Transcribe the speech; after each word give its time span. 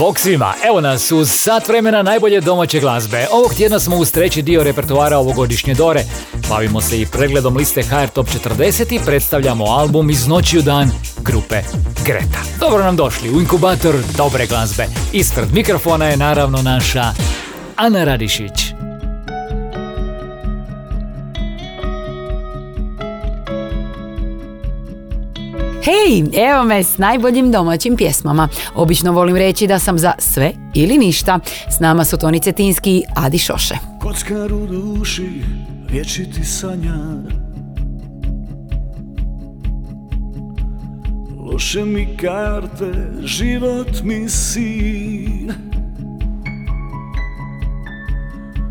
Bog 0.00 0.20
svima, 0.20 0.54
evo 0.66 0.80
nas 0.80 1.12
uz 1.12 1.30
sat 1.30 1.68
vremena 1.68 2.02
najbolje 2.02 2.40
domaće 2.40 2.80
glazbe. 2.80 3.26
Ovog 3.32 3.54
tjedna 3.54 3.80
smo 3.80 3.96
uz 3.96 4.12
treći 4.12 4.42
dio 4.42 4.62
repertoara 4.62 5.18
ovogodišnje 5.18 5.74
Dore. 5.74 6.04
Bavimo 6.48 6.80
se 6.80 7.00
i 7.00 7.06
pregledom 7.06 7.56
liste 7.56 7.82
HR 7.82 8.08
Top 8.14 8.26
40 8.58 8.94
i 8.94 9.00
predstavljamo 9.06 9.64
album 9.64 10.10
iz 10.10 10.26
noći 10.26 10.58
u 10.58 10.62
dan 10.62 10.90
grupe 11.22 11.62
Greta. 12.04 12.38
Dobro 12.60 12.84
nam 12.84 12.96
došli 12.96 13.30
u 13.30 13.40
inkubator 13.40 13.94
dobre 14.16 14.46
glazbe. 14.46 14.86
Ispred 15.12 15.54
mikrofona 15.54 16.06
je 16.06 16.16
naravno 16.16 16.62
naša 16.62 17.04
Ana 17.76 18.04
Radišić. 18.04 18.79
Hej, 25.82 26.24
evo 26.48 26.64
me 26.64 26.84
s 26.84 26.98
najboljim 26.98 27.52
domaćim 27.52 27.96
pjesmama. 27.96 28.48
Obično 28.74 29.12
volim 29.12 29.36
reći 29.36 29.66
da 29.66 29.78
sam 29.78 29.98
za 29.98 30.12
sve 30.18 30.52
ili 30.74 30.98
ništa. 30.98 31.38
S 31.76 31.80
nama 31.80 32.04
su 32.04 32.18
Toni 32.18 32.40
Cetinski 32.40 32.90
i 32.90 33.02
Adi 33.16 33.38
Šoše. 33.38 33.74
Kockar 34.00 34.52
u 34.52 34.66
duši, 34.66 35.42
vječiti 35.90 36.44
sanjar 36.44 37.34
Loše 41.52 41.84
mi 41.84 42.16
karte, 42.16 42.92
život 43.24 44.02
mi 44.02 44.28
sin 44.28 45.52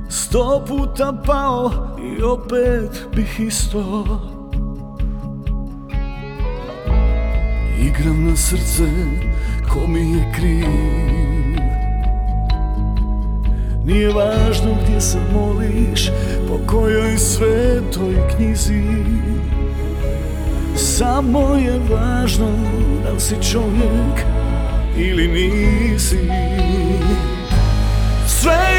Sto 0.10 0.66
puta 0.68 1.22
pao 1.26 1.72
i 2.18 2.24
opet 2.24 3.06
bih 3.16 3.40
isto 3.40 4.39
Igram 7.90 8.26
na 8.26 8.36
srce 8.36 8.84
ko 9.74 9.88
mi 9.88 10.00
je 10.00 10.32
kriv. 10.36 10.66
Nije 13.86 14.10
važno 14.14 14.78
gdje 14.84 15.02
se 15.02 15.18
moliš 15.34 16.10
Po 16.48 16.60
kojoj 16.68 17.18
svetoj 17.18 18.16
knjizi. 18.36 18.84
Samo 20.76 21.56
je 21.56 21.80
važno 21.90 22.52
da 23.04 23.12
li 23.12 23.20
si 23.20 23.36
čovjek 23.52 24.26
ili 24.98 25.28
nisi. 25.28 26.20
Sve 28.28 28.79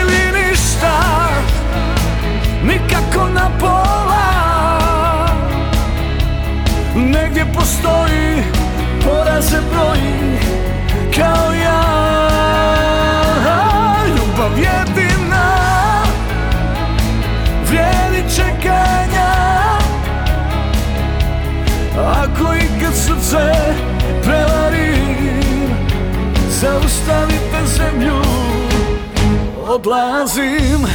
Odlazim 29.71 30.87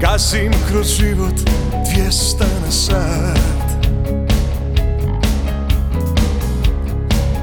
Gasim 0.00 0.52
kroz 0.70 0.86
život 0.86 1.34
dvijesta 1.90 2.44
na 2.64 2.70
sat. 2.70 3.88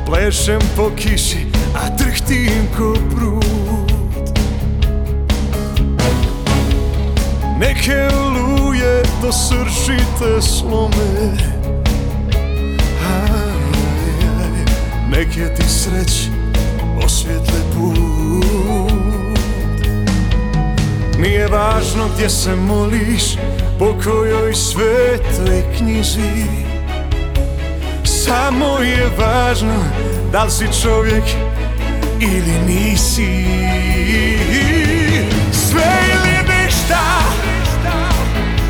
Plešem 0.06 0.60
po 0.76 0.92
kiši, 0.96 1.48
a 1.76 1.90
drhtim 1.98 2.68
ko 2.78 2.94
prut 3.16 4.30
Neke 7.60 8.10
luje 8.34 9.04
do 9.22 9.32
srčite 9.32 10.42
slome. 10.42 11.38
Aj, 13.08 13.52
Neke 15.12 15.56
ti 15.56 15.64
sreć 15.70 16.37
Nije 21.20 21.48
važno 21.48 22.08
gdje 22.16 22.30
se 22.30 22.56
moliš 22.56 23.24
Po 23.80 23.96
kojoj 24.04 24.54
svetoj 24.54 25.64
knjizi. 25.78 26.46
Samo 28.04 28.80
je 28.80 29.10
važno 29.18 29.84
Da 30.32 30.44
li 30.44 30.52
si 30.52 30.66
čovjek 30.82 31.24
ili 32.20 32.60
nisi. 32.68 33.46
Sve 35.52 35.92
ili 36.14 36.38
ništa 36.54 37.04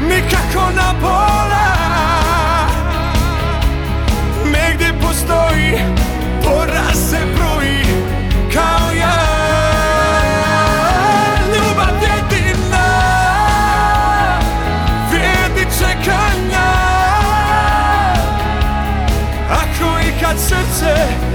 Nikako 0.01 0.71
na 0.75 0.93
pola. 1.01 1.67
Negdje 4.45 4.93
postoji 5.01 5.79
Poraz 6.43 7.09
se 7.09 7.17
broji 7.35 7.83
Kao 8.53 8.86
kad 20.79 21.26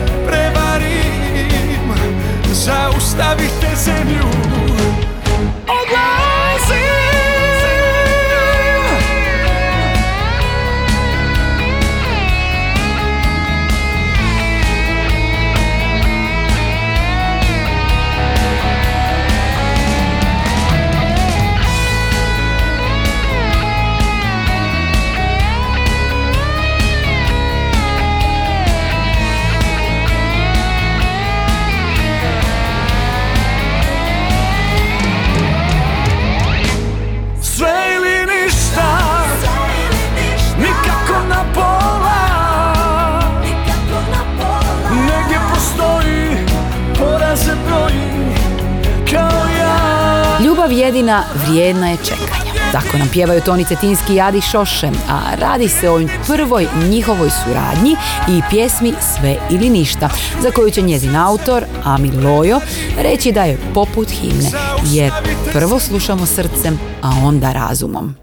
Jedina 51.12 51.46
vrijedna 51.46 51.88
je 51.88 51.96
čekanja. 51.96 52.52
Tako 52.72 52.98
nam 52.98 53.08
pjevaju 53.08 53.40
Toni 53.40 53.64
Cetinski 53.64 54.14
i 54.14 54.20
Adi 54.20 54.40
Šoše, 54.40 54.90
a 55.08 55.34
radi 55.34 55.68
se 55.68 55.90
o 55.90 56.00
prvoj 56.26 56.66
njihovoj 56.90 57.30
suradnji 57.44 57.96
i 58.28 58.40
pjesmi 58.50 58.94
Sve 59.00 59.36
ili 59.50 59.70
ništa, 59.70 60.08
za 60.42 60.50
koju 60.50 60.70
će 60.70 60.82
njezin 60.82 61.16
autor, 61.16 61.64
Ami 61.84 62.10
Lojo, 62.10 62.60
reći 62.98 63.32
da 63.32 63.42
je 63.42 63.58
poput 63.74 64.10
himne, 64.10 64.50
jer 64.84 65.12
prvo 65.52 65.78
slušamo 65.78 66.26
srcem, 66.26 66.78
a 67.02 67.10
onda 67.24 67.52
razumom. 67.52 68.14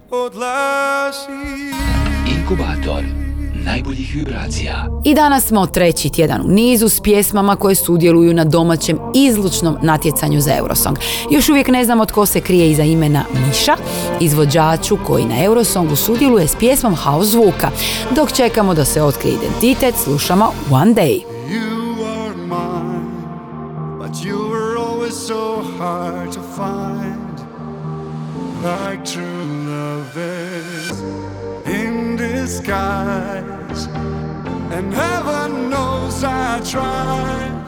Inkubator 2.38 3.19
najboljih 3.71 4.16
vibracija. 4.16 4.88
I 5.06 5.13
danas 5.13 5.45
smo 5.45 5.66
treći 5.66 6.10
tjedan 6.10 6.42
u 6.42 6.48
nizu 6.48 6.89
s 6.89 7.01
pjesmama 7.01 7.56
koje 7.56 7.75
sudjeluju 7.75 8.33
na 8.33 8.45
domaćem 8.45 8.98
izlučnom 9.16 9.77
natjecanju 9.81 10.42
za 10.42 10.56
Eurosong. 10.57 10.98
Još 11.31 11.50
uvijek 11.50 11.68
ne 11.68 11.86
znamo 11.86 12.06
tko 12.06 12.25
se 12.25 12.42
krije 12.42 12.71
iza 12.71 12.83
imena 12.83 13.24
Miša, 13.48 13.75
izvođaču 14.19 14.98
koji 15.07 15.25
na 15.25 15.44
Eurosongu 15.44 15.95
sudjeluje 15.95 16.48
s 16.48 16.56
pjesmom 16.56 16.95
House 16.95 17.30
zvuka. 17.30 17.69
Dok 18.16 18.31
čekamo 18.31 18.74
da 18.74 18.86
se 18.86 19.04
otkrije 19.04 19.36
identitet, 19.36 19.95
slušamo 20.04 20.51
One 20.71 20.94
Day. 20.94 21.21
You 21.50 22.06
are 22.06 22.36
mine 22.36 22.89
But 24.00 24.25
you 24.25 24.50
were 24.50 24.69
is 25.10 25.27
so 25.27 25.62
hard 25.77 26.31
to 26.31 26.42
find, 26.42 27.39
like 28.63 29.04
true 29.06 29.45
love 29.68 30.18
is 30.18 31.01
in 31.66 32.16
disguise. 32.16 33.58
And 33.87 34.93
heaven 34.93 35.69
knows 35.69 36.23
I 36.23 36.59
tried. 36.61 37.58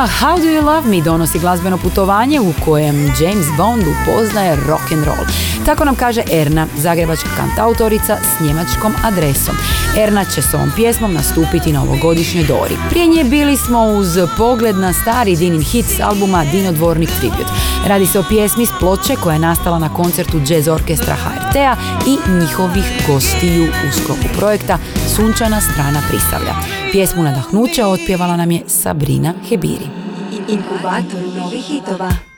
Pjesma 0.00 0.26
How 0.26 0.38
Do 0.38 0.48
You 0.48 0.64
Love 0.64 0.88
Me 0.88 1.02
donosi 1.02 1.38
glazbeno 1.38 1.78
putovanje 1.78 2.40
u 2.40 2.52
kojem 2.64 2.96
James 3.20 3.46
Bond 3.56 3.82
upoznaje 3.82 4.56
rock 4.56 4.92
and 4.92 5.04
roll. 5.04 5.26
Tako 5.66 5.84
nam 5.84 5.94
kaže 5.94 6.22
Erna, 6.32 6.66
zagrebačka 6.76 7.28
kantautorica 7.36 8.16
s 8.16 8.40
njemačkom 8.40 8.92
adresom. 9.04 9.54
Erna 9.96 10.24
će 10.24 10.42
s 10.42 10.54
ovom 10.54 10.72
pjesmom 10.76 11.12
nastupiti 11.12 11.72
na 11.72 11.82
ovogodišnjoj 11.82 12.44
Dori. 12.44 12.76
Prije 12.90 13.06
nje 13.06 13.24
bili 13.24 13.56
smo 13.56 13.84
uz 13.84 14.18
pogled 14.36 14.76
na 14.76 14.92
stari 14.92 15.36
Dinin 15.36 15.62
hit 15.62 15.86
s 15.86 16.00
albuma 16.00 16.44
Dino 16.44 16.72
Dvornik 16.72 17.10
Tribute. 17.20 17.52
Radi 17.86 18.06
se 18.06 18.18
o 18.18 18.24
pjesmi 18.28 18.66
s 18.66 18.70
ploče 18.78 19.16
koja 19.22 19.34
je 19.34 19.40
nastala 19.40 19.78
na 19.78 19.94
koncertu 19.94 20.40
jazz 20.48 20.68
orkestra 20.68 21.14
HRT-a 21.14 21.76
i 22.06 22.30
njihovih 22.40 22.84
gostiju 23.06 23.64
u 23.64 24.02
sklopu 24.02 24.38
projekta 24.38 24.78
Sunčana 25.16 25.60
strana 25.60 26.02
Prisavlja. 26.08 26.79
Pjesmu 26.92 27.22
nadahnuća 27.22 27.86
otpjevala 27.88 28.36
nam 28.36 28.50
je 28.50 28.62
Sabrina 28.66 29.34
Hebiri. 29.48 29.86
Inkubator 30.48 31.20
novih 31.38 31.64
hitova. 31.64 32.29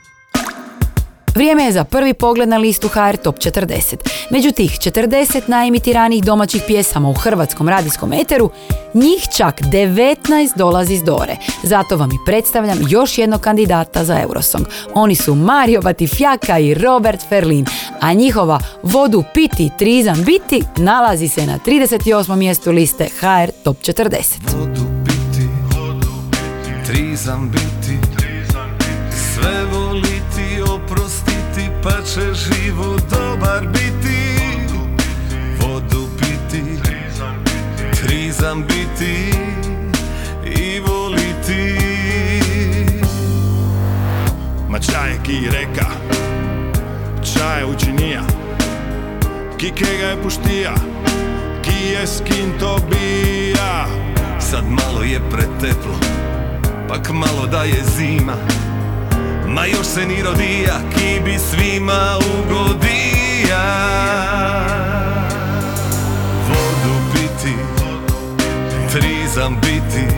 Vrijeme 1.35 1.63
je 1.63 1.71
za 1.71 1.83
prvi 1.83 2.13
pogled 2.13 2.49
na 2.49 2.57
listu 2.57 2.87
HR 2.87 3.17
Top 3.23 3.35
40. 3.35 3.95
Među 4.29 4.51
tih 4.51 4.71
40 4.71 5.41
najimitiranijih 5.47 6.23
domaćih 6.23 6.63
pjesama 6.67 7.09
u 7.09 7.13
hrvatskom 7.13 7.69
radijskom 7.69 8.13
eteru, 8.13 8.49
njih 8.93 9.23
čak 9.37 9.61
19 9.61 10.57
dolazi 10.57 10.93
iz 10.93 11.03
Dore. 11.03 11.37
Zato 11.63 11.97
vam 11.97 12.11
i 12.11 12.25
predstavljam 12.25 12.77
još 12.89 13.17
jednog 13.17 13.41
kandidata 13.41 14.03
za 14.03 14.21
Eurosong. 14.21 14.65
Oni 14.93 15.15
su 15.15 15.35
Mario 15.35 15.81
Batifjaka 15.81 16.59
i 16.59 16.73
Robert 16.73 17.29
Ferlin, 17.29 17.65
a 17.99 18.13
njihova 18.13 18.59
Vodu 18.83 19.23
piti, 19.33 19.71
trizam 19.79 20.23
biti 20.23 20.63
nalazi 20.77 21.27
se 21.27 21.45
na 21.45 21.59
38. 21.65 22.35
mjestu 22.35 22.71
liste 22.71 23.09
HR 23.19 23.51
Top 23.63 23.77
40. 23.77 24.73
Trizam 26.85 27.51
biti 27.51 27.97
Sve 29.11 29.82
Pa 31.83 32.01
će 32.01 32.33
život 32.33 33.01
dobar 33.09 33.67
biti. 33.67 34.39
Vodu 35.59 36.07
piti 36.17 36.63
Trizam 38.01 38.65
biti 38.67 39.31
I 40.45 40.79
voliti. 40.79 41.79
Ma 44.69 44.79
čaje 44.79 45.19
ki 45.23 45.49
reka 45.51 45.87
Čaje 47.33 47.65
učinija 47.65 48.21
Ki 49.57 49.71
kega 49.71 50.07
je 50.07 50.23
puštija 50.23 50.75
Ki 51.61 51.87
je 51.93 52.07
skin 52.07 52.59
to 52.59 52.79
bija. 52.89 53.85
Sad 54.39 54.63
malo 54.69 55.03
je 55.03 55.19
preteplo 55.31 55.99
Pak 56.87 57.11
malo 57.13 57.47
da 57.51 57.63
je 57.63 57.83
zima 57.97 58.33
Ma 59.53 59.65
još 59.65 59.87
se 59.87 60.05
ni 60.05 60.23
rodija 60.23 60.79
Ki 60.95 61.21
bi 61.25 61.37
svima 61.39 62.17
ugodija. 62.17 63.65
Vodu 66.47 66.95
piti 67.13 67.55
Trizam 68.91 69.55
biti 69.61 70.15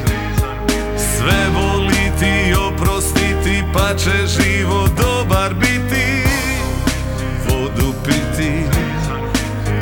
Sve 0.97 1.49
voliti 1.53 2.53
Oprostiti 2.67 3.63
Pa 3.73 3.95
će 3.97 4.11
život 4.27 4.89
dobar 4.97 5.53
biti. 5.53 6.23
Vodu 7.49 7.93
piti 8.05 8.51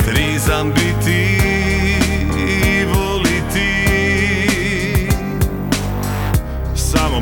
Trizam 0.04 0.72
biti 0.72 1.38
I 2.48 2.84
voliti. 2.84 3.84
Samo 6.76 7.20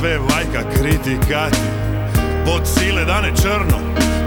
Sve 0.00 0.18
vajka 0.50 0.70
kritikati 0.70 1.58
Pod 2.44 2.62
sile 2.66 3.04
dane 3.04 3.32
črno 3.42 3.78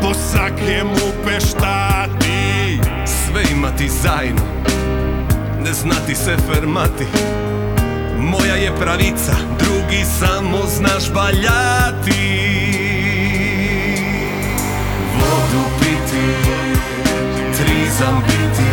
Po 0.01 0.13
sakemu 0.13 1.23
peštati. 1.25 2.79
Sve 3.05 3.43
imati 3.51 3.89
zajedno 3.89 4.41
Ne 5.63 5.73
znati 5.73 6.15
se 6.15 6.37
fermati. 6.51 7.05
Moja 8.19 8.55
je 8.55 8.75
pravica 8.75 9.33
Drugi 9.59 10.05
samo 10.19 10.57
znaš 10.77 11.11
baljati 11.13 12.43
Vodu 15.15 15.63
piti 15.79 16.49
Trizam 17.57 18.23
biti. 18.27 18.63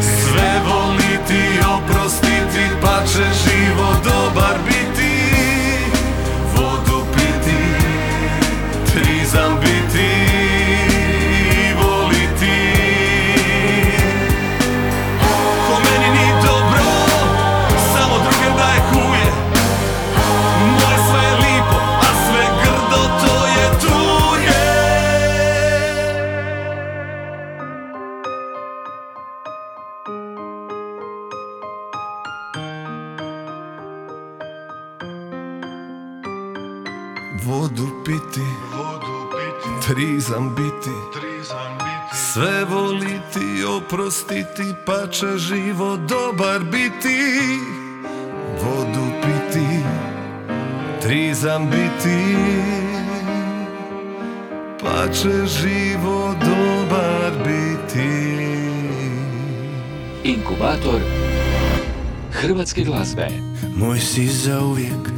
Sve 0.00 0.60
voliti, 0.66 1.60
oprostiti 1.76 2.70
Pa 2.80 3.06
će 3.06 3.24
život 3.44 4.04
dobar 4.04 4.58
biti 4.66 4.95
Vodu 37.44 37.86
piti, 38.04 38.46
trizam 39.86 40.54
biti, 40.54 40.90
sve 42.14 42.64
voliti, 42.64 43.64
oprostiti, 43.76 44.74
pa 44.86 45.06
će 45.06 45.26
život 45.38 46.00
dobar 46.00 46.60
biti. 46.60 47.18
Vodu 48.62 49.06
piti, 49.22 49.66
trizam 51.02 51.70
biti, 51.70 52.36
pa 54.82 55.12
će 55.12 55.46
život 55.46 56.36
dobar 56.40 57.32
biti. 57.44 58.36
Inkubator 60.24 61.00
hrvatske 62.40 62.84
glazbe. 62.84 63.28
Moj 63.76 63.98
si 63.98 64.26
zauvijek, 64.26 65.10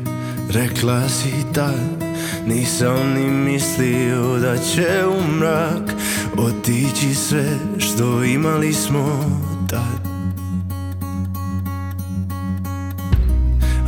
rekla 0.50 1.08
si 1.08 1.32
tad 1.54 1.97
Nisam 2.46 3.12
ni 3.14 3.30
mislio 3.30 4.38
da 4.38 4.58
će 4.58 5.06
u 5.06 5.32
mrak 5.32 5.94
Otići 6.38 7.14
sve 7.14 7.58
što 7.78 8.24
imali 8.24 8.72
smo 8.72 9.24
tad. 9.70 10.08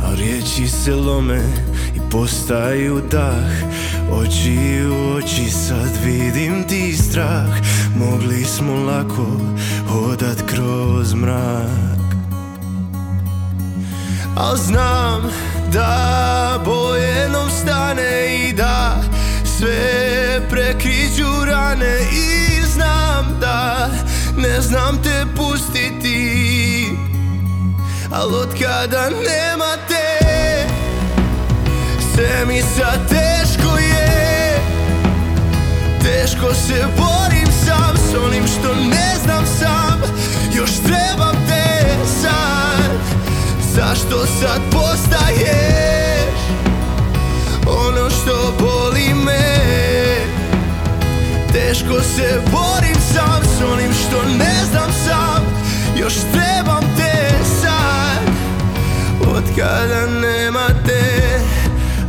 A 0.03 0.15
riječi 0.15 0.67
se 0.67 0.95
lome 0.95 1.41
i 1.95 1.99
postaju 2.11 3.01
dah. 3.11 3.51
Oči 4.11 4.85
u 4.91 5.15
oči 5.15 5.51
sad 5.51 5.89
vidim 6.05 6.63
ti 6.67 6.93
strah. 6.93 7.49
Mogli 7.95 8.43
smo 8.43 8.75
lako 8.75 9.25
hodat 9.87 10.41
kroz 10.45 11.13
mrak. 11.13 12.11
Al 14.35 14.57
znam 14.57 15.21
da 15.73 16.61
boje 16.65 17.29
nam 17.29 17.49
stane 17.49 18.35
i 18.35 18.53
da 18.53 18.95
sve 19.57 20.41
prekriđu 20.49 21.45
rane 21.45 21.99
I 22.11 22.61
znam 22.65 23.37
da 23.41 23.89
ne 24.37 24.61
znam 24.61 25.03
te 25.03 25.25
pustiti 25.35 26.85
Al 28.11 28.35
od 28.35 28.49
kada 28.59 29.09
nema 29.09 29.75
te 29.87 30.21
Sve 32.15 32.45
mi 32.47 32.61
sad 32.61 33.09
teško 33.09 33.77
je. 33.77 34.59
Teško 36.03 36.53
se 36.53 36.85
borim 36.97 37.47
sam 37.65 37.97
s 37.97 38.15
onim 38.25 38.47
što 38.47 38.75
ne 38.75 39.15
znam 39.23 39.45
sam. 39.59 40.01
Još 40.53 40.71
Zašto 43.87 44.25
sad 44.25 44.61
postaješ 44.71 46.39
Ono 47.67 48.09
što 48.09 48.53
boli 48.59 49.13
me? 49.25 49.55
Teško 51.53 52.01
se 52.01 52.41
borim 52.51 52.95
sam 53.13 53.41
s 53.43 53.61
onim 53.73 53.91
što 53.93 54.29
ne 54.37 54.65
znam 54.71 54.91
sam. 55.05 55.45
Još 55.97 56.13
trebam 56.13 56.81
te 56.97 57.29
sad. 57.61 58.19
Od 59.35 59.43
kada 59.57 60.07
nema 60.07 60.67
te 60.85 61.39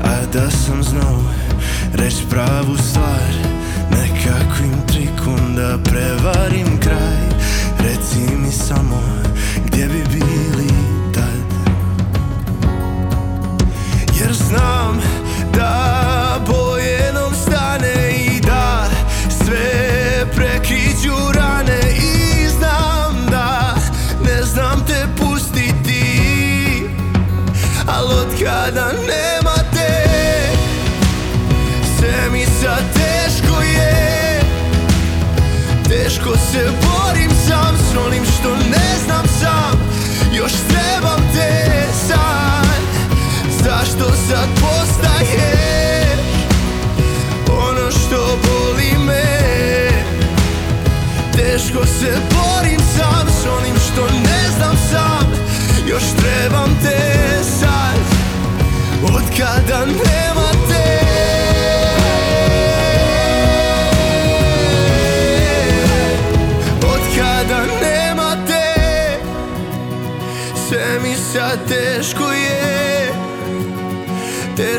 A 0.05 0.27
da 0.33 0.51
sam 0.51 0.83
znao 0.83 1.23
Reć 1.95 2.15
pravu 2.31 2.77
stvar 2.77 3.33
Nekakvim 3.91 4.87
trikom 4.87 5.55
da 5.57 5.79
prevarim 5.85 6.81
kraj. 6.81 7.29
Reci 7.79 8.37
mi 8.37 8.53
samo 8.53 9.03
Gdje 9.67 9.87
bi 9.87 10.05
bili 10.13 10.72
se 36.53 36.71
borim 36.83 37.31
sam 37.31 37.77
s 37.77 37.97
onim 38.07 38.25
što 38.25 38.57
ne 38.57 38.99
znam 39.05 39.27
sam. 39.41 39.81
Još 40.33 40.53
trebam 40.53 41.21
te 41.35 41.87
sad 42.09 42.83
Zašto 43.65 44.05
sad 44.29 44.49
postaješ? 44.61 46.21
Ono 47.49 47.91
što 47.91 48.38
boli 48.47 49.05
me. 49.07 49.88
Teško 51.37 51.87
se 51.87 52.12
borim 52.31 52.81
sam 52.97 53.27
s 53.43 53.47
onim 53.59 53.75
što 53.93 54.03
ne 54.07 54.49
znam 54.57 54.77
sam. 54.91 55.33
Još 55.88 56.03
trebam 56.03 56.79
te 56.83 56.99
sad 57.61 57.99
Od 59.03 59.23
kada 59.38 59.87
nema 59.87 60.32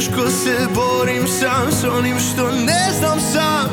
Teško 0.03 0.29
se 0.29 0.67
borim 0.75 1.27
sam 1.27 1.71
s 1.71 1.83
onim 1.83 2.19
što 2.19 2.51
ne 2.51 2.91
znam 2.99 3.19
sam. 3.19 3.69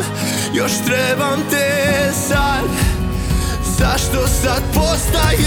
Još 0.55 0.73
trebam 0.87 1.41
te 1.51 2.11
sad. 2.29 2.65
Zašto 3.79 4.27
sad 4.27 4.63
postaješ 4.75 5.41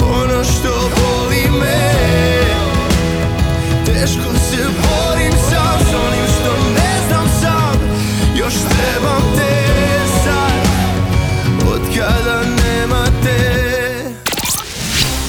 Ono 0.00 0.44
što 0.44 0.90
boli 0.96 1.60
me? 1.60 1.92
Teško 3.86 4.34
se 4.50 4.64
borim 4.64 5.32
sam 5.32 5.78
s 5.80 5.94
onim 5.94 6.26
što 6.40 6.52
ne 6.74 7.08
znam 7.08 7.28
sam. 7.40 7.80
Još 8.36 8.54
trebam 8.54 9.22
te 9.36 9.63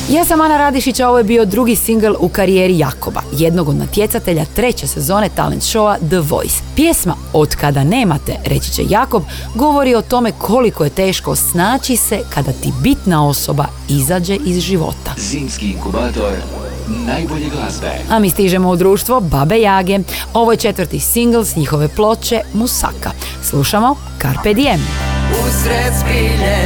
Ja 0.09 0.25
sam 0.25 0.41
Ana 0.41 0.57
Radišić, 0.57 0.99
a 0.99 1.09
ovo 1.09 1.17
je 1.17 1.23
bio 1.23 1.45
drugi 1.45 1.75
singl 1.75 2.13
u 2.19 2.29
karijeri 2.29 2.77
Jakoba, 2.77 3.21
jednog 3.31 3.69
od 3.69 3.75
natjecatelja 3.75 4.45
treće 4.45 4.87
sezone 4.87 5.29
talent 5.35 5.63
showa 5.63 5.97
The 6.09 6.19
Voice. 6.19 6.55
Pjesma 6.75 7.15
Od 7.33 7.55
kada 7.55 7.83
nemate, 7.83 8.35
reći 8.45 8.71
će 8.71 8.83
Jakob, 8.89 9.23
govori 9.55 9.95
o 9.95 10.01
tome 10.01 10.31
koliko 10.31 10.83
je 10.83 10.89
teško 10.89 11.35
snaći 11.35 11.95
se 11.95 12.19
kada 12.33 12.51
ti 12.51 12.73
bitna 12.81 13.27
osoba 13.27 13.65
izađe 13.89 14.35
iz 14.35 14.59
života. 14.59 15.13
Zimski 15.17 15.65
inkubator 15.71 16.33
najbolje 16.87 17.49
glazbe. 17.49 17.91
A 18.09 18.19
mi 18.19 18.29
stižemo 18.29 18.69
u 18.69 18.75
društvo 18.75 19.19
Babe 19.19 19.61
Jage. 19.61 19.99
Ovo 20.33 20.51
je 20.51 20.57
četvrti 20.57 20.99
singl 20.99 21.41
s 21.41 21.55
njihove 21.55 21.87
ploče 21.87 22.41
Musaka. 22.53 23.11
Slušamo 23.43 23.95
Carpe 24.21 24.53
Diem. 24.53 24.87
Usred 25.47 25.93
spilje, 26.01 26.57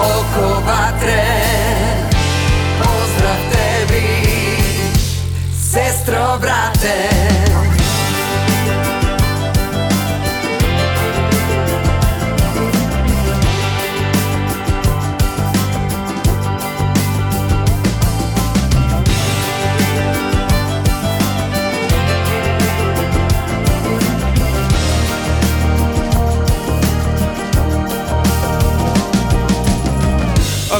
oko 0.00 0.60
vatre 0.66 1.43
sestro, 6.04 6.38
brate 6.38 7.23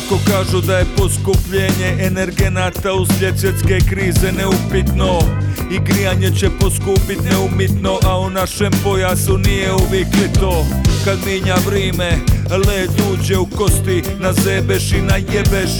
Ako 0.06 0.18
kažu 0.26 0.60
da 0.60 0.78
je 0.78 0.86
poskupljenje 0.96 1.96
energenata 2.00 2.92
uslijed 2.92 3.38
svjetske 3.38 3.78
krize 3.90 4.32
neupitno 4.32 5.18
I 5.70 5.78
grijanje 5.84 6.30
će 6.30 6.50
poskupit 6.60 7.18
neumitno, 7.30 7.98
a 8.02 8.18
u 8.18 8.30
našem 8.30 8.72
pojasu 8.84 9.38
nije 9.38 9.72
uvijek 9.72 10.08
to. 10.40 10.66
Kad 11.04 11.18
minja 11.26 11.56
vrime, 11.66 12.10
led 12.50 12.90
uđe 13.12 13.38
u 13.38 13.46
kosti, 13.46 14.02
nazebeš 14.20 14.92
i 14.92 15.02
najebeš 15.02 15.70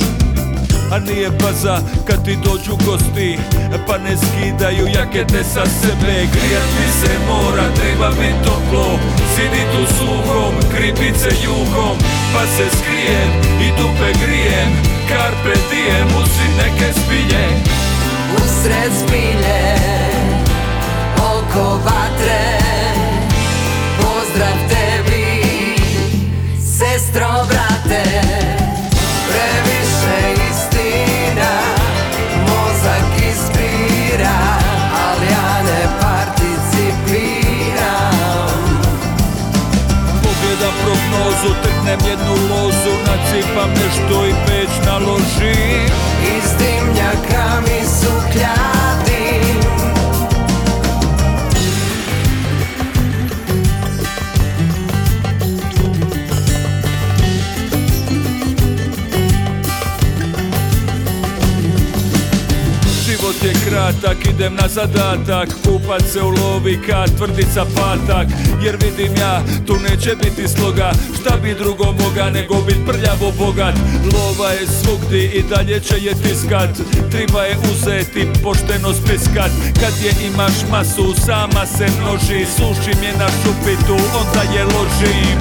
a 0.92 0.99
nije 0.99 1.31
baza 1.31 1.79
kad 2.07 2.25
ti 2.25 2.37
dođu 2.37 2.77
gosti 2.87 3.38
Pa 3.87 3.99
ne 3.99 4.16
skidaju 4.16 4.87
jakete 4.87 5.44
sa 5.44 5.64
sebe. 5.66 6.14
Grijat 6.35 6.68
mi 6.79 6.88
se 7.01 7.12
mora, 7.29 7.66
treba 7.75 8.09
mi 8.11 8.31
toplo 8.44 8.99
Sidit 9.35 9.73
u 9.83 9.85
suhom, 9.99 10.55
kripice 10.77 11.31
juhom 11.44 11.97
Pa 12.35 12.47
se 12.47 12.77
skrijem 12.77 13.31
i 13.61 13.68
dupe 13.79 14.27
grijem 14.27 14.94
Carpe 15.09 15.55
diem, 15.70 16.07
usi 16.23 16.47
neke 16.57 16.92
spilje. 16.92 17.47
Usred 18.37 18.92
spilje, 19.01 19.75
oko 21.18 21.81
vatre 21.85 22.63
trknem 41.94 42.11
jednu 42.11 42.33
lozu 42.33 42.90
Nacipam 43.07 43.70
nešto 43.70 44.26
i 44.26 44.33
peć 44.46 44.87
naložim. 44.87 45.85
Iz 46.37 46.50
dimnjaka 46.59 47.61
mi 47.61 47.87
sukljadim 47.87 48.74
kratak, 63.85 64.27
idem 64.27 64.55
na 64.55 64.68
zadatak. 64.68 65.49
Kupat 65.64 66.03
se 66.12 66.23
u 66.23 66.29
lovi 66.29 66.79
kad 66.87 67.16
tvrdica 67.16 67.64
patak. 67.77 68.29
Jer 68.62 68.77
vidim 68.77 69.16
ja, 69.16 69.42
tu 69.66 69.77
neće 69.77 70.16
biti 70.16 70.49
sloga. 70.49 70.92
Šta 71.20 71.37
bi 71.37 71.55
drugo 71.55 71.85
moga 71.85 72.31
nego 72.31 72.55
bit 72.66 72.77
prljavo 72.87 73.33
bogat? 73.38 73.75
Lova 74.14 74.51
je 74.51 74.66
svugdi 74.66 75.25
i 75.35 75.42
dalje 75.42 75.81
će 75.81 75.97
je 75.99 76.14
tiskat. 76.23 76.70
Triba 77.11 77.42
je 77.42 77.57
uzeti, 77.73 78.29
pošteno 78.42 78.92
spiskat. 78.92 79.51
Kad 79.81 79.94
je 80.05 80.12
imaš 80.29 80.57
masu, 80.70 81.14
sama 81.27 81.66
se 81.66 81.87
množi. 82.01 82.47
Sušim 82.57 83.03
je 83.03 83.12
na 83.18 83.29
šupitu, 83.40 83.97
onda 84.20 84.42
je 84.55 84.64
ložim. 84.64 85.38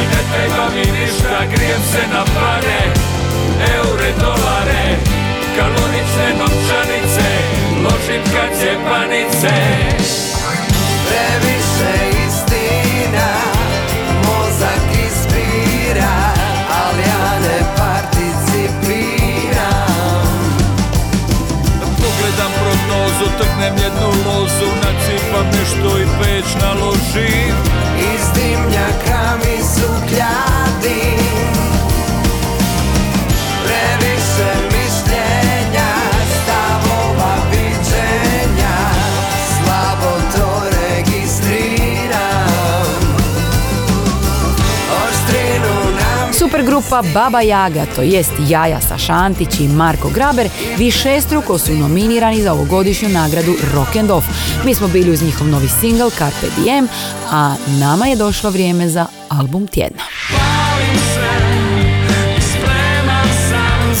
I 0.00 0.02
ne 0.12 0.20
treba 0.32 0.64
mi 0.74 1.00
ništa, 1.00 1.38
grijem 1.52 1.82
se 1.92 2.02
na 2.12 2.24
pare. 2.24 2.80
Eure, 3.74 4.12
dolare 4.20 5.14
Kalorične 5.56 6.28
novčanice 6.38 7.43
Ložim 7.84 8.22
kad 8.32 8.50
će 8.60 8.70
panice. 8.88 9.54
Previše 11.08 11.94
istina, 12.26 13.30
mozak 14.24 14.84
ispira 15.06 16.16
Ali 16.84 17.02
ja 17.02 17.38
ne 17.40 17.58
participiram. 17.76 19.04
Pogledam 21.80 22.52
prognozu, 22.60 23.26
trknem 23.38 23.74
jednu 23.84 24.08
lozu 24.26 24.68
Nacipam 24.82 25.46
nešto 25.46 25.98
i 25.98 26.04
peć 26.20 26.62
naložim 26.62 27.54
Iz 27.98 28.24
dimnjaka 28.34 29.36
mi 29.36 29.56
sukljadim 29.62 31.24
Previše 33.64 34.63
Grupa 46.74 47.02
Baba 47.14 47.42
Jaga, 47.42 47.86
to 47.86 48.02
jest 48.02 48.32
Jaja 48.48 48.80
Sašantić 48.80 49.60
i 49.60 49.68
Marko 49.68 50.08
Graber, 50.08 50.48
višestruko 50.78 51.58
su 51.58 51.74
nominirani 51.74 52.42
za 52.42 52.52
ovogodišnju 52.52 53.08
nagradu 53.08 53.54
Rock 53.74 53.96
and 53.96 54.10
Off. 54.10 54.26
Mi 54.64 54.74
smo 54.74 54.88
bili 54.88 55.10
uz 55.10 55.22
njihov 55.22 55.48
novi 55.48 55.68
single 55.68 56.10
Carpe 56.10 56.46
Diem, 56.56 56.88
a 57.30 57.54
nama 57.80 58.06
je 58.06 58.16
došlo 58.16 58.50
vrijeme 58.50 58.88
za 58.88 59.06
album 59.28 59.66
tjedna. 59.66 60.02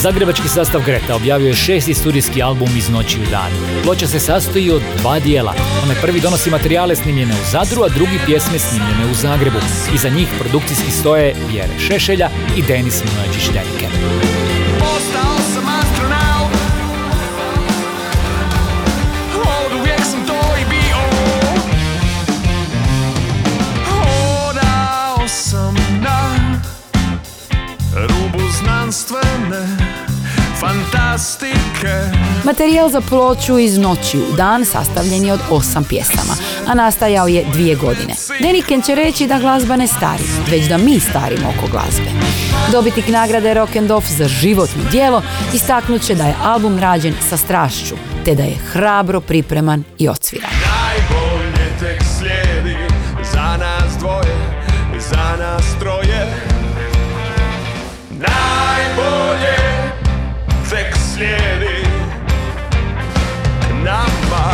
Zagrebački 0.04 0.48
sastav 0.48 0.82
Greta 0.86 1.16
objavio 1.16 1.48
je 1.48 1.54
šesti 1.54 1.94
studijski 1.94 2.42
album 2.42 2.68
iz 2.76 2.88
noći 2.88 3.18
u 3.20 3.30
dan. 3.30 3.52
Ploča 3.82 4.06
se 4.06 4.20
sastoji 4.20 4.70
od 4.70 4.82
dva 4.98 5.18
dijela. 5.18 5.54
Onaj 5.82 5.96
prvi 6.02 6.20
donosi 6.20 6.50
materijale 6.50 6.96
snimljene 6.96 7.32
u 7.32 7.44
Zadru, 7.50 7.82
a 7.82 7.88
drugi 7.88 8.18
pjesme 8.26 8.58
snimljene 8.58 9.10
u 9.10 9.14
Zagrebu. 9.14 9.58
Iza 9.94 10.08
njih 10.08 10.28
produkcijski 10.40 10.90
stoje 10.90 11.34
Vjere 11.50 11.78
Šešelja 11.78 12.30
i 12.56 12.62
Denis 12.62 13.02
Milojeđić 13.04 13.50
Denike. 13.52 13.88
Fantastike 31.14 31.94
Materijal 32.44 32.88
za 32.88 33.00
ploču 33.00 33.58
iz 33.58 33.78
noći 33.78 34.18
u 34.18 34.36
dan 34.36 34.64
sastavljen 34.64 35.24
je 35.24 35.32
od 35.32 35.40
osam 35.50 35.84
pjesama, 35.84 36.34
a 36.66 36.74
nastajao 36.74 37.26
je 37.26 37.44
dvije 37.52 37.74
godine. 37.76 38.14
Deniken 38.40 38.82
će 38.82 38.94
reći 38.94 39.26
da 39.26 39.38
glazba 39.38 39.76
ne 39.76 39.86
stari, 39.86 40.22
već 40.50 40.68
da 40.68 40.78
mi 40.78 41.00
starimo 41.00 41.48
oko 41.48 41.66
glazbe. 41.70 42.10
Dobitnik 42.72 43.08
nagrade 43.08 43.54
Rock 43.54 43.76
and 43.76 43.90
Off 43.90 44.06
za 44.08 44.28
životno 44.28 44.82
djelo 44.90 45.22
istaknut 45.54 46.02
će 46.02 46.14
da 46.14 46.24
je 46.24 46.36
album 46.42 46.78
rađen 46.78 47.14
sa 47.28 47.36
strašću, 47.36 47.94
te 48.24 48.34
da 48.34 48.42
je 48.42 48.56
hrabro 48.72 49.20
pripreman 49.20 49.84
i 49.98 50.08
odsviran. 50.08 50.50
Najbolje 50.50 51.78
tek 51.80 52.02
slijedi 52.18 52.76
Za 53.32 53.56
nas 53.56 53.98
dvoje 53.98 54.36
Za 55.10 55.36
nas 55.38 55.64
troje 55.80 55.93
slijedi 61.14 61.88
Nama 63.84 64.52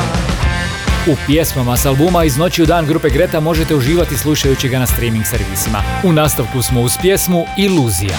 U 1.06 1.16
pjesmama 1.26 1.76
s 1.76 1.86
albuma 1.86 2.24
iz 2.24 2.36
noći 2.36 2.62
u 2.62 2.66
dan 2.66 2.86
grupe 2.86 3.10
Greta 3.10 3.40
možete 3.40 3.74
uživati 3.74 4.16
slušajući 4.16 4.68
ga 4.68 4.78
na 4.78 4.86
streaming 4.86 5.26
servisima. 5.26 5.82
U 6.04 6.12
nastavku 6.12 6.62
smo 6.62 6.80
uz 6.80 6.92
pjesmu 7.02 7.44
Iluzija. 7.56 8.16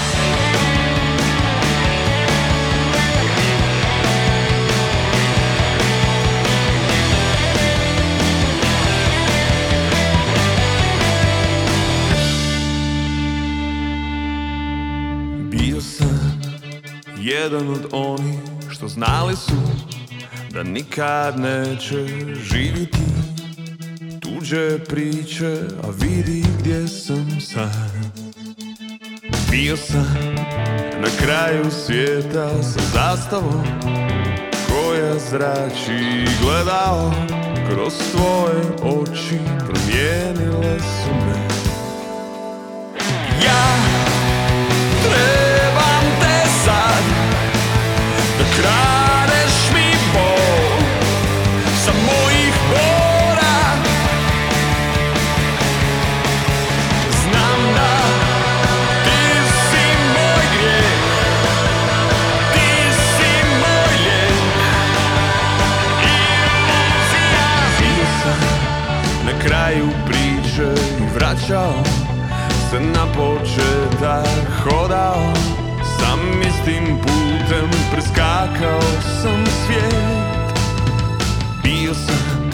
Jedan 17.42 17.70
od 17.70 17.88
onih 17.92 18.40
što 18.70 18.88
znali 18.88 19.36
su 19.36 19.54
da 20.52 20.64
nikad 20.64 21.40
neće 21.40 22.06
živjeti 22.44 22.98
tuđe 24.20 24.80
priče, 24.80 25.58
a 25.84 25.88
vidi 26.02 26.44
gdje 26.60 26.88
sam 26.88 27.42
sad. 27.42 27.92
Bio 29.52 29.78
sam 29.78 30.16
na 31.02 31.08
kraju 31.24 31.72
svijeta 31.86 32.64
sa 32.64 32.80
zastavom 32.94 33.64
koja 34.68 35.20
zrači 35.20 36.26
gledao 36.42 37.14
kroz 37.70 37.94
tvoje 38.12 38.96
oči 38.98 39.40
promijenile 39.60 40.80
su 40.80 41.14
me. 41.26 41.48
Ja 43.46 43.72
Trebam 45.04 45.51
kradeš 48.56 49.56
mi 49.74 49.90
bol 50.14 50.80
Sa 51.86 51.92
mojih 51.92 52.56
mora 52.72 53.58
Znam 57.22 57.62
da 57.76 57.96
Ti 59.04 59.22
si 59.68 59.86
moj 60.14 60.44
grijeh 60.56 61.02
Ti 62.54 62.72
si 62.94 63.32
moj 63.62 63.98
Iluzija 66.72 67.50
Bio 67.80 68.06
sam 68.24 68.42
na 69.26 69.34
kraju 69.46 69.88
priče 70.06 70.82
I 71.00 71.04
vraćao 71.16 71.84
se 72.70 72.80
na 72.80 73.06
početak 73.14 74.28
hodao 74.64 75.34
Sam 76.00 76.42
istim 76.42 76.98
putem 77.02 77.21
preskakao 77.92 78.82
sam 79.22 79.46
svijet. 79.66 80.56
Bio 81.64 81.94
sam 81.94 82.50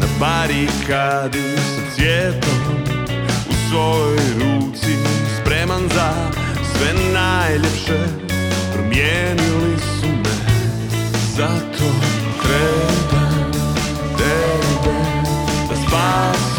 na 0.00 0.06
barikadi 0.20 1.56
sa 1.56 1.94
cvjetom 1.94 2.84
U 3.50 3.52
svojoj 3.70 4.18
ruci. 4.40 4.96
Spreman 5.40 5.88
za 5.94 6.12
sve 6.72 6.92
najljepše 7.12 8.26
Promijenili 8.72 9.78
su 9.78 10.06
me, 10.06 10.36
zato 11.36 11.84
trebam 12.42 13.52
tebe 14.16 14.92
da 15.68 15.76
spasim 15.76 16.55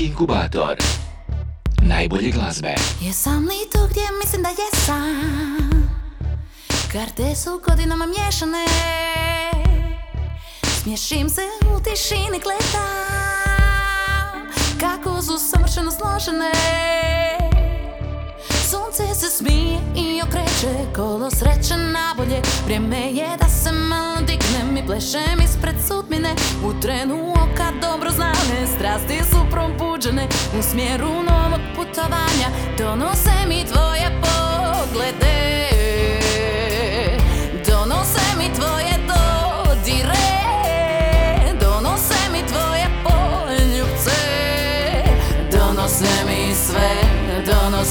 Inkubator. 0.00 0.76
Najbolje 1.82 2.30
glazbe 2.30 2.74
Jesam 3.00 3.44
li 3.44 3.70
tu 3.72 3.78
gdje 3.90 4.02
mislim 4.24 4.42
da 4.42 4.48
jesam? 4.48 6.00
Karte 6.92 7.36
su 7.36 7.60
godinama 7.68 8.06
mješane 8.06 8.64
Smješim 10.82 11.28
se 11.28 11.40
u 11.76 11.80
tišini 11.82 12.40
kletam 12.42 12.80
Kako 14.80 15.22
su 15.22 15.38
savršeno 15.38 15.90
složene 15.90 16.52
sunce 19.00 19.14
se 19.14 19.30
smije 19.30 19.78
i 19.96 20.22
okreće 20.22 20.92
Kolo 20.96 21.30
sreće 21.30 21.74
nabolje. 21.76 22.40
Vrijeme 22.64 23.12
je 23.12 23.28
da 23.40 23.48
se 23.48 23.72
malo 23.72 24.16
dignem 24.16 24.76
I 24.76 24.86
plešem 24.86 25.40
ispred 25.44 25.74
sudmine 25.88 26.34
U 26.64 26.80
trenu 26.80 27.30
oka 27.30 27.70
dobro 27.82 28.10
znane 28.10 28.66
Strasti 28.76 29.18
su 29.30 29.38
probuđene. 29.50 30.28
U 30.58 30.62
smjeru 30.62 31.08
novog 31.08 31.60
putovanja 31.76 32.48
Donose 32.78 33.46
mi 33.48 33.64
tvoje 33.64 34.20
poglede. 34.22 35.39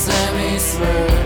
let 0.08 0.36
me 0.36 0.58
through. 0.58 1.19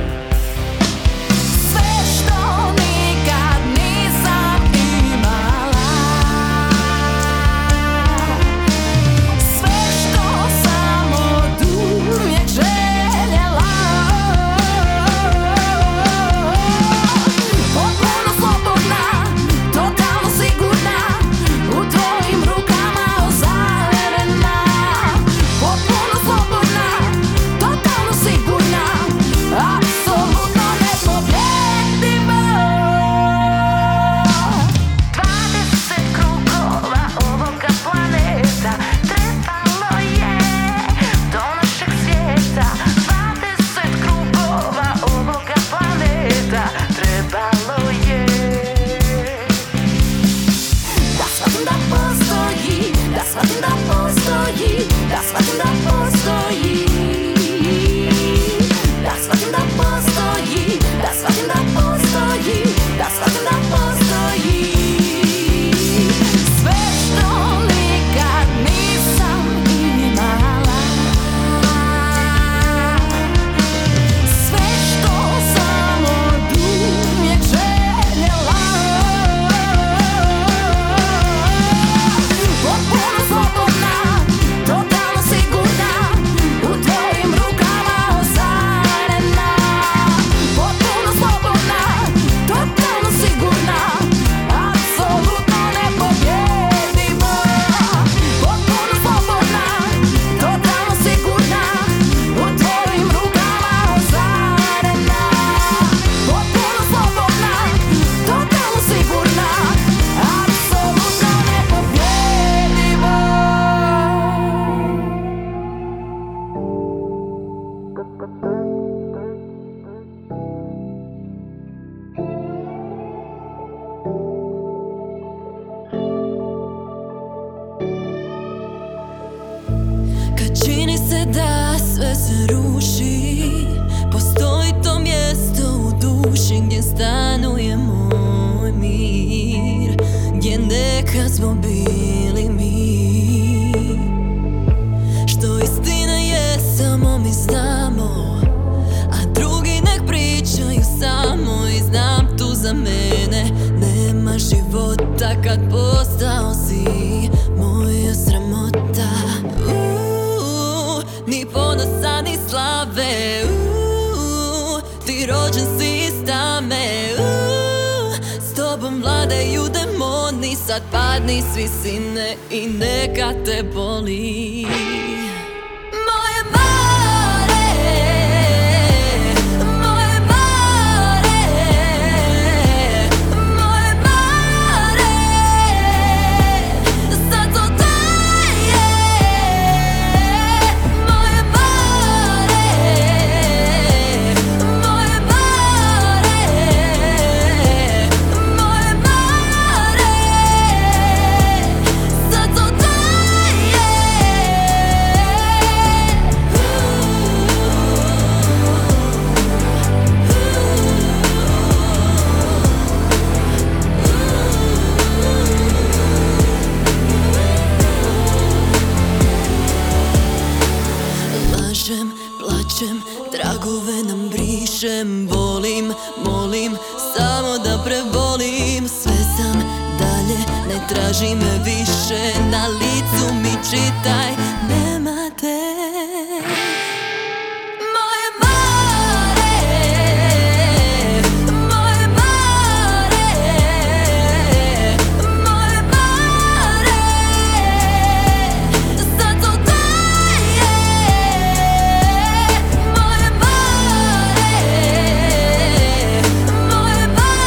sad 170.74 170.84
padni 170.92 171.42
s 171.42 171.56
visine 171.56 172.36
i 172.52 172.68
neka 172.68 173.34
te 173.46 173.64
boli. 173.74 174.66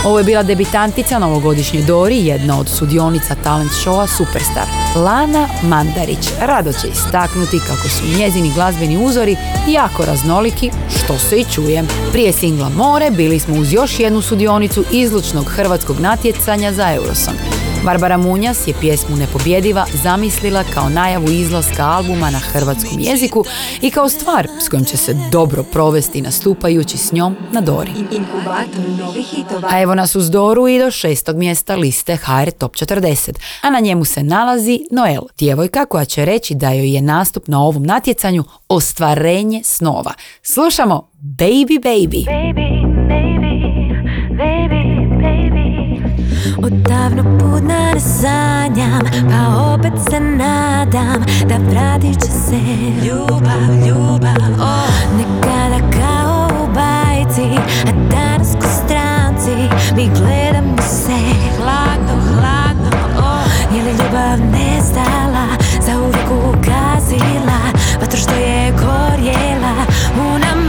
Ovo 0.07 0.19
je 0.19 0.25
bila 0.25 0.43
debitantica 0.43 1.19
novogodišnje 1.19 1.83
Dori, 1.83 2.27
jedna 2.27 2.61
od 2.61 2.69
sudionica 2.69 3.35
talent 3.45 3.71
showa 3.71 4.07
Superstar. 4.17 4.67
Lana 4.97 5.49
Mandarić 5.63 6.29
rado 6.41 6.73
će 6.73 6.89
istaknuti 6.89 7.59
kako 7.59 7.89
su 7.89 8.19
njezini 8.19 8.53
glazbeni 8.55 9.07
uzori 9.07 9.37
jako 9.69 10.05
raznoliki, 10.05 10.71
što 10.89 11.19
se 11.19 11.37
i 11.37 11.45
čuje. 11.45 11.85
Prije 12.13 12.33
singla 12.33 12.69
More 12.69 13.11
bili 13.11 13.39
smo 13.39 13.55
uz 13.55 13.73
još 13.73 14.01
jednu 14.01 14.23
sudionicu 14.23 14.85
izlučnog 14.93 15.45
hrvatskog 15.45 16.01
natjecanja 16.01 16.73
za 16.73 16.95
Eurosong. 16.95 17.56
Barbara 17.87 18.17
Munjas 18.17 18.69
je 18.69 18.75
pjesmu 18.81 19.17
Nepobjediva 19.17 19.87
zamislila 20.03 20.65
kao 20.75 20.89
najavu 20.89 21.29
izlaska 21.29 21.85
albuma 21.85 22.31
na 22.31 22.39
hrvatskom 22.39 22.99
jeziku 23.01 23.45
i 23.83 23.91
kao 23.91 24.09
stvar 24.09 24.49
s 24.61 24.69
kojom 24.69 24.85
će 24.85 24.97
se 24.97 25.17
dobro 25.33 25.63
provesti 25.63 26.23
nastupajući 26.23 26.99
s 26.99 27.13
njom 27.13 27.37
na 27.53 27.61
Dori. 27.61 27.91
A 29.71 29.81
evo 29.81 29.95
nas 29.95 30.17
uz 30.17 30.31
Doru 30.31 30.69
i 30.69 30.79
do 30.79 30.91
šestog 30.91 31.37
mjesta 31.37 31.77
liste 31.77 32.17
HR 32.17 32.51
Top 32.51 32.73
40, 32.73 33.33
a 33.63 33.71
na 33.71 33.81
njemu 33.81 34.05
se 34.05 34.23
nalazi 34.23 34.81
Noel, 34.91 35.23
djevojka 35.39 35.85
koja 35.85 36.05
će 36.05 36.25
reći 36.25 36.55
da 36.55 36.71
joj 36.71 36.95
je 36.95 37.03
nastup 37.03 37.49
na 37.49 37.63
ovom 37.63 37.83
natjecanju 37.83 38.45
ostvarenje 38.69 39.61
snova. 39.65 40.13
Slušamo 40.43 41.09
Baby 41.21 41.81
Baby. 41.83 42.27
Odavno 46.59 47.23
putna 47.39 47.93
ne 47.95 48.01
sanjam 48.01 49.01
Pa 49.31 49.73
opet 49.75 49.93
se 50.11 50.21
nadam 50.21 51.25
Da 51.49 51.57
vratit 51.71 52.21
će 52.21 52.33
se 52.33 52.61
Ljubav, 53.07 53.87
ljubav 53.87 54.61
oh. 54.61 55.17
Nekada 55.17 55.91
kao 56.01 56.49
u 56.63 56.67
bajci 56.75 57.59
A 57.87 57.93
danas 58.11 58.55
ko 58.55 58.69
stranci 58.85 59.69
Mi 59.97 60.09
gledamo 60.19 60.77
se 60.83 61.19
Hladno, 61.57 62.23
hladno 62.33 62.91
oh. 63.19 63.77
Je 63.77 63.83
li 63.83 63.91
ljubav 63.91 64.39
nestala 64.53 65.47
Za 65.87 65.99
uvijek 65.99 66.31
ukazila 66.49 67.61
Vatru 68.01 68.19
što 68.19 68.35
je 68.35 68.73
gorjela 68.73 69.75
U 70.21 70.39
nama 70.39 70.66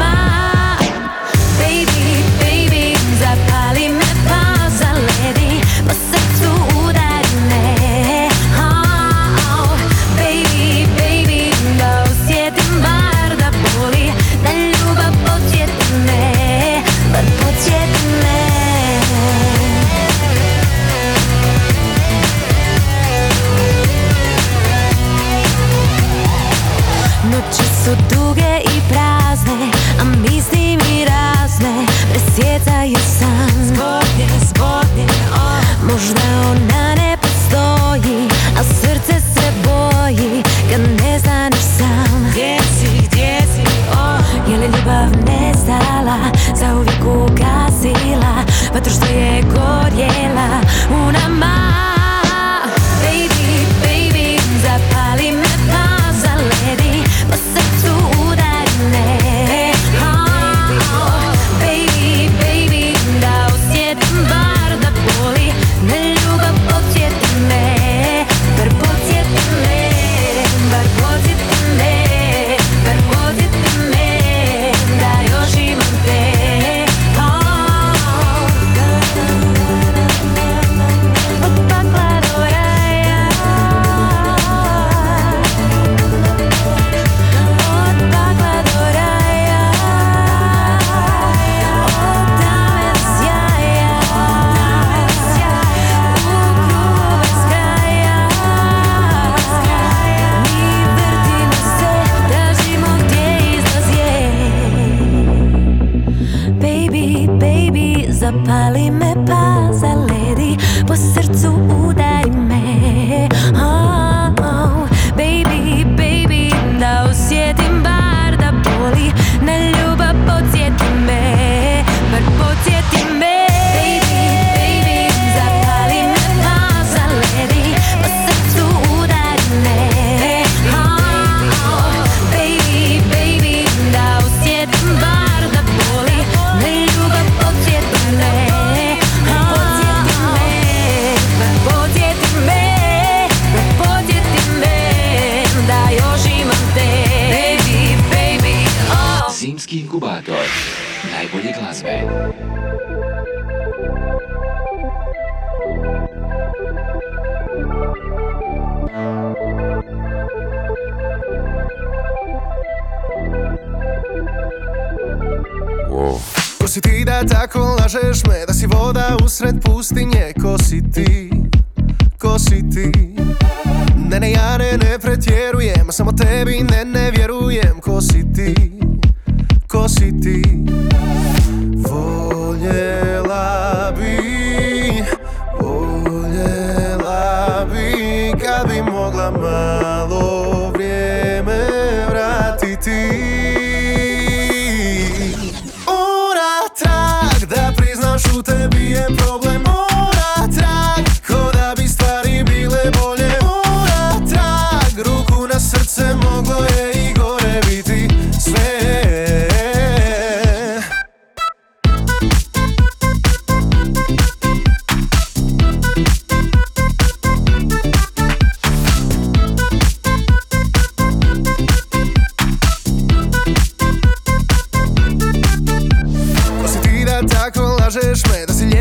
Noći 27.88 28.02
su 28.10 28.17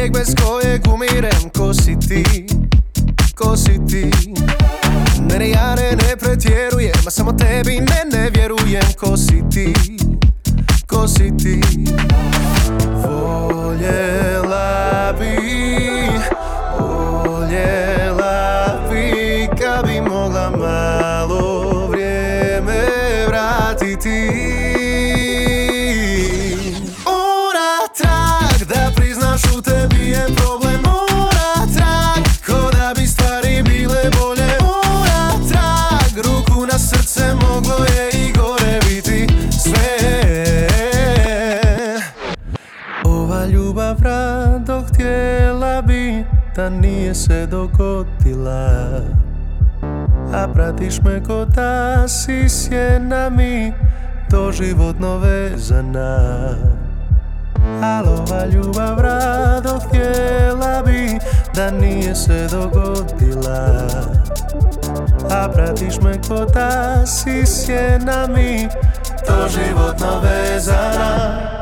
kojeg 0.07 0.13
bez 0.13 0.35
kojeg 0.35 0.83
umirem. 0.95 1.51
Ko 1.59 1.75
si 1.75 1.97
ti, 1.99 2.47
ko 3.35 3.57
si 3.57 3.79
ti? 3.89 4.11
Ne, 5.29 5.39
ne, 5.39 5.51
ja 5.51 5.75
ne, 5.75 5.97
ne 5.97 6.17
pretjerujem 6.17 7.07
A 7.07 7.11
samo 7.11 7.33
tebi 7.33 7.81
ne, 7.81 8.05
ne 8.13 8.31
vjerujem. 8.31 8.95
Ko 9.01 9.17
si 9.17 9.43
ti, 9.51 9.75
ko 10.87 11.09
si 11.09 11.31
ti? 11.37 11.86
Nije 46.87 47.15
se 47.15 47.47
dogodila. 47.47 48.69
A 50.35 50.49
pratiš 50.55 51.01
me 51.03 51.25
ko 51.25 51.45
da 51.45 52.09
si 52.09 52.49
sjena 52.49 53.31
mi 53.31 53.73
doživotno 54.31 55.19
vezana. 55.19 56.19
Al 57.83 58.09
ova 58.09 58.47
ljubav 58.47 58.99
rado 58.99 59.79
htjela 59.89 60.83
bi 60.87 61.19
da 61.55 61.71
nije 61.71 62.15
se 62.15 62.49
dogodila. 62.51 63.89
A 65.31 65.49
pratiš 65.53 66.01
me 66.01 66.13
ko 66.29 66.45
da 66.45 67.07
si 67.07 67.47
sjena 67.47 68.27
mi 68.35 68.69
doživotno 69.29 70.21
vezana 70.21 71.56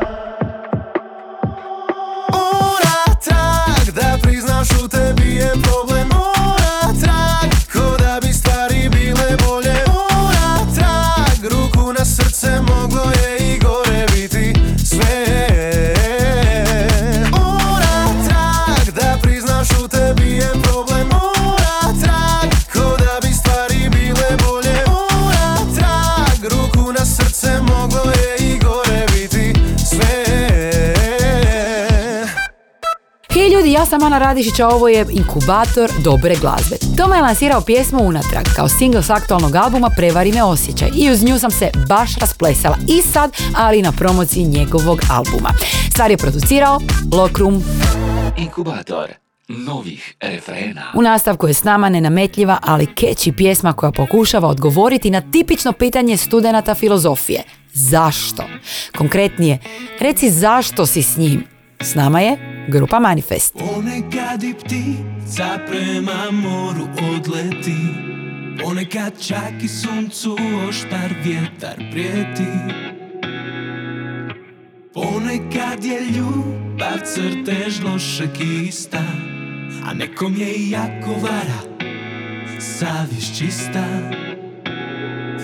ja 33.85 33.89
sam 33.89 34.03
Ana 34.03 34.17
Radišić, 34.17 34.59
a 34.59 34.67
ovo 34.67 34.87
je 34.87 35.05
inkubator 35.11 35.91
dobre 36.03 36.35
glazbe. 36.41 36.75
Toma 36.97 37.15
je 37.15 37.21
lansirao 37.21 37.61
pjesmu 37.61 37.99
Unatrag 38.03 38.45
kao 38.55 38.69
single 38.69 39.03
s 39.03 39.09
aktualnog 39.09 39.55
albuma 39.55 39.89
Prevari 39.97 40.31
me 40.31 40.43
osjećaj 40.43 40.89
i 40.95 41.11
uz 41.11 41.23
nju 41.23 41.39
sam 41.39 41.51
se 41.51 41.69
baš 41.89 42.15
rasplesala 42.15 42.77
i 42.87 43.01
sad, 43.01 43.31
ali 43.57 43.79
i 43.79 43.81
na 43.81 43.91
promociji 43.91 44.45
njegovog 44.45 44.99
albuma. 45.11 45.49
Stvar 45.91 46.11
je 46.11 46.17
producirao 46.17 46.79
Lokrum. 47.13 47.63
Inkubator 48.37 49.09
novih 49.47 50.15
refrena. 50.21 50.91
U 50.95 51.01
nastavku 51.01 51.47
je 51.47 51.53
s 51.53 51.63
nama 51.63 51.89
nenametljiva, 51.89 52.57
ali 52.61 52.85
catchy 52.85 53.37
pjesma 53.37 53.73
koja 53.73 53.91
pokušava 53.91 54.47
odgovoriti 54.47 55.09
na 55.09 55.21
tipično 55.31 55.71
pitanje 55.71 56.17
studenata 56.17 56.75
filozofije. 56.75 57.43
Zašto? 57.73 58.43
Konkretnije, 58.97 59.59
reci 59.99 60.29
zašto 60.29 60.85
si 60.85 61.01
s 61.01 61.17
njim. 61.17 61.54
S 61.85 61.95
nama 61.95 62.19
je 62.19 62.37
grupa 62.67 62.99
Manifest. 62.99 63.53
Ponekad 63.53 64.43
i 64.43 64.53
ptica 64.53 65.59
prema 65.67 66.31
moru 66.31 66.87
odleti. 67.15 67.77
Ponekad 68.63 69.13
čak 69.27 69.63
i 69.63 69.67
suncu 69.67 70.37
oštar 70.69 71.13
vjetar 71.23 71.75
prijeti. 71.91 72.47
Ponekad 74.93 75.83
je 75.83 75.99
ljubav 76.17 76.97
crtež 77.13 77.83
lošeg 77.83 78.41
ista 78.67 79.03
A 79.85 79.93
nekom 79.93 80.35
je 80.37 80.53
i 80.53 80.69
jako 80.69 81.11
vara 81.21 81.85
savjest 82.59 83.37
čista. 83.37 83.85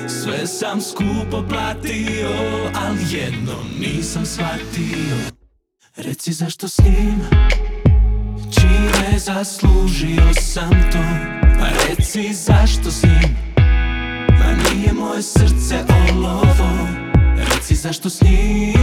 Sve 0.08 0.48
sam 0.48 0.82
skupo 0.82 1.44
platio, 1.50 2.30
al 2.74 2.96
jedno 3.12 3.56
nisam 3.80 4.26
shvatio 4.26 5.41
Reci 5.96 6.34
zašto 6.34 6.68
s 6.68 6.80
njim 6.80 7.22
Čime 8.54 9.20
zaslužio 9.20 10.34
sam 10.42 10.70
to? 10.92 10.98
Pa 11.60 11.68
reci 11.88 12.34
zašto 12.34 12.92
s 12.92 13.04
njim? 13.04 13.36
Ma 14.30 14.74
nije 14.74 14.94
moje 14.94 15.22
srce 15.22 15.76
olovo. 16.10 16.88
Reci 17.38 17.76
zašto 17.76 18.10
s 18.10 18.22
njim? 18.22 18.74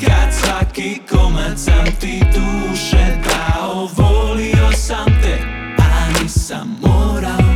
Kad 0.00 0.34
svaki 0.34 0.98
komad 1.10 1.58
sam 1.58 1.86
ti 2.00 2.22
duše 2.34 3.16
dao 3.24 3.88
Volio 3.96 4.72
sam 4.72 5.06
te, 5.22 5.38
a 5.78 6.22
nisam 6.22 6.78
morao. 6.82 7.54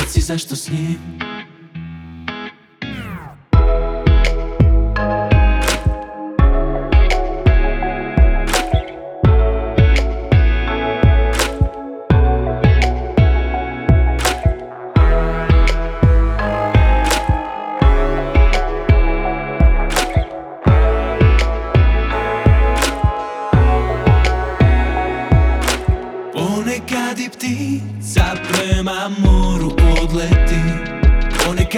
Reci 0.00 0.20
zašto 0.20 0.56
s 0.56 0.70
njim 0.70 0.98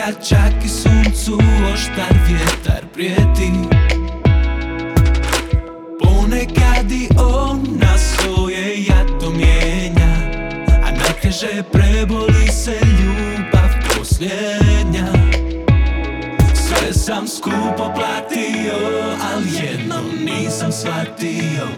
Ponekad 0.06 0.28
čak 0.28 0.64
i 0.64 0.68
suncu 0.68 1.38
oštar 1.74 2.18
vjetar 2.28 2.86
prijeti. 2.94 3.50
Ponekad 6.02 6.92
i 6.92 7.08
ona 7.18 7.98
svoje 7.98 8.84
jato 8.84 9.30
mijenja 9.30 10.16
A 10.84 10.90
najteže 10.90 11.62
preboli 11.72 12.48
se 12.48 12.72
ljubav 12.72 13.70
posljednja. 13.88 15.06
Sve 16.54 16.92
sam 16.92 17.28
skupo 17.28 17.92
platio, 17.94 18.74
al 19.32 19.42
jedno 19.62 19.96
nisam 20.24 20.72
shvatio. 20.72 21.68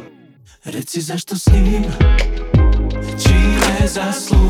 Reci 0.65 1.01
zašto 1.01 1.37
s 1.37 1.47
njim 1.47 1.85
Čime 3.23 3.89
zaslužio 3.89 4.48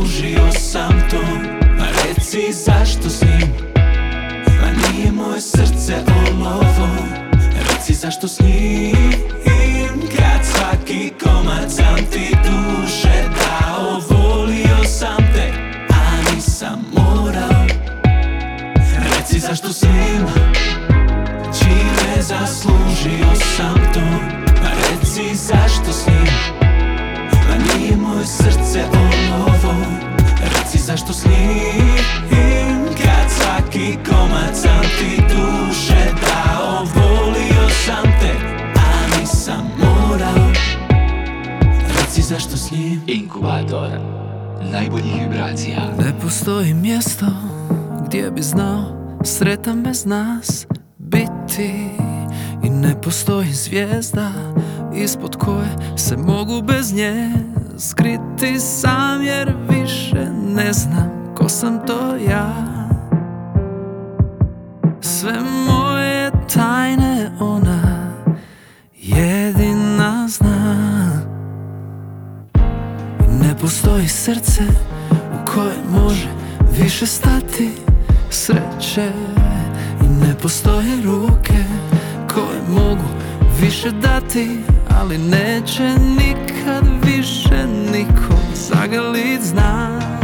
ne 60.58 60.72
znam 60.72 61.34
ko 61.34 61.48
sam 61.48 61.86
to 61.86 62.16
ja. 62.30 62.52
Sve 65.00 65.32
moje 65.66 66.30
tajne 66.54 67.30
ona 67.40 68.12
jedina 68.94 70.28
zna. 70.28 70.76
I 73.24 73.44
ne 73.44 73.54
postoji 73.60 74.08
srce 74.08 74.62
u 75.10 75.46
koje 75.54 75.76
može 75.90 76.28
više 76.80 77.06
stati 77.06 77.70
sreće. 78.30 79.12
I 80.02 80.26
ne 80.26 80.34
postoje 80.42 81.02
ruke 81.04 81.64
koje 82.34 82.60
mogu 82.68 83.08
više 83.60 83.90
dati 83.90 84.60
Ali 85.00 85.18
neće 85.18 85.82
nikad 86.18 86.84
više 87.04 87.66
niko 87.92 88.34
zagalit 88.54 89.42
zna 89.42 90.17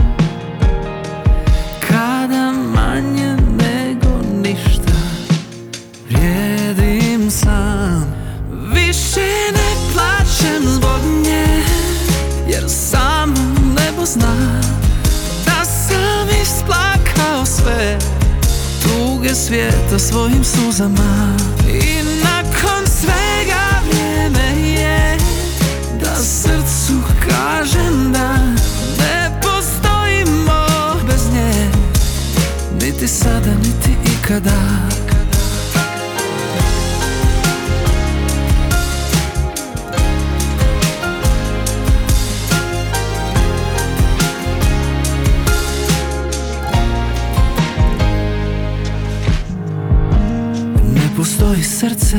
zna 14.07 14.61
Da 15.47 15.65
sam 15.65 16.29
isplakao 16.43 17.47
sve 17.47 17.99
Tuge 18.83 19.35
svijeta 19.35 19.99
svojim 19.99 20.45
suzama. 20.45 21.37
I 21.69 22.03
nakon 22.25 22.87
svega 23.01 23.65
vrijeme 23.91 24.71
je 24.71 25.19
Da 26.01 26.17
srcu 26.17 27.01
kažem 27.29 28.13
da 28.13 28.37
Ne 28.99 29.41
postojimo 29.43 30.67
bez 31.07 31.33
nje 31.33 31.71
Niti 32.81 33.09
sada, 33.09 33.55
niti 33.55 33.97
ikada 34.13 34.61
srce 51.89 52.16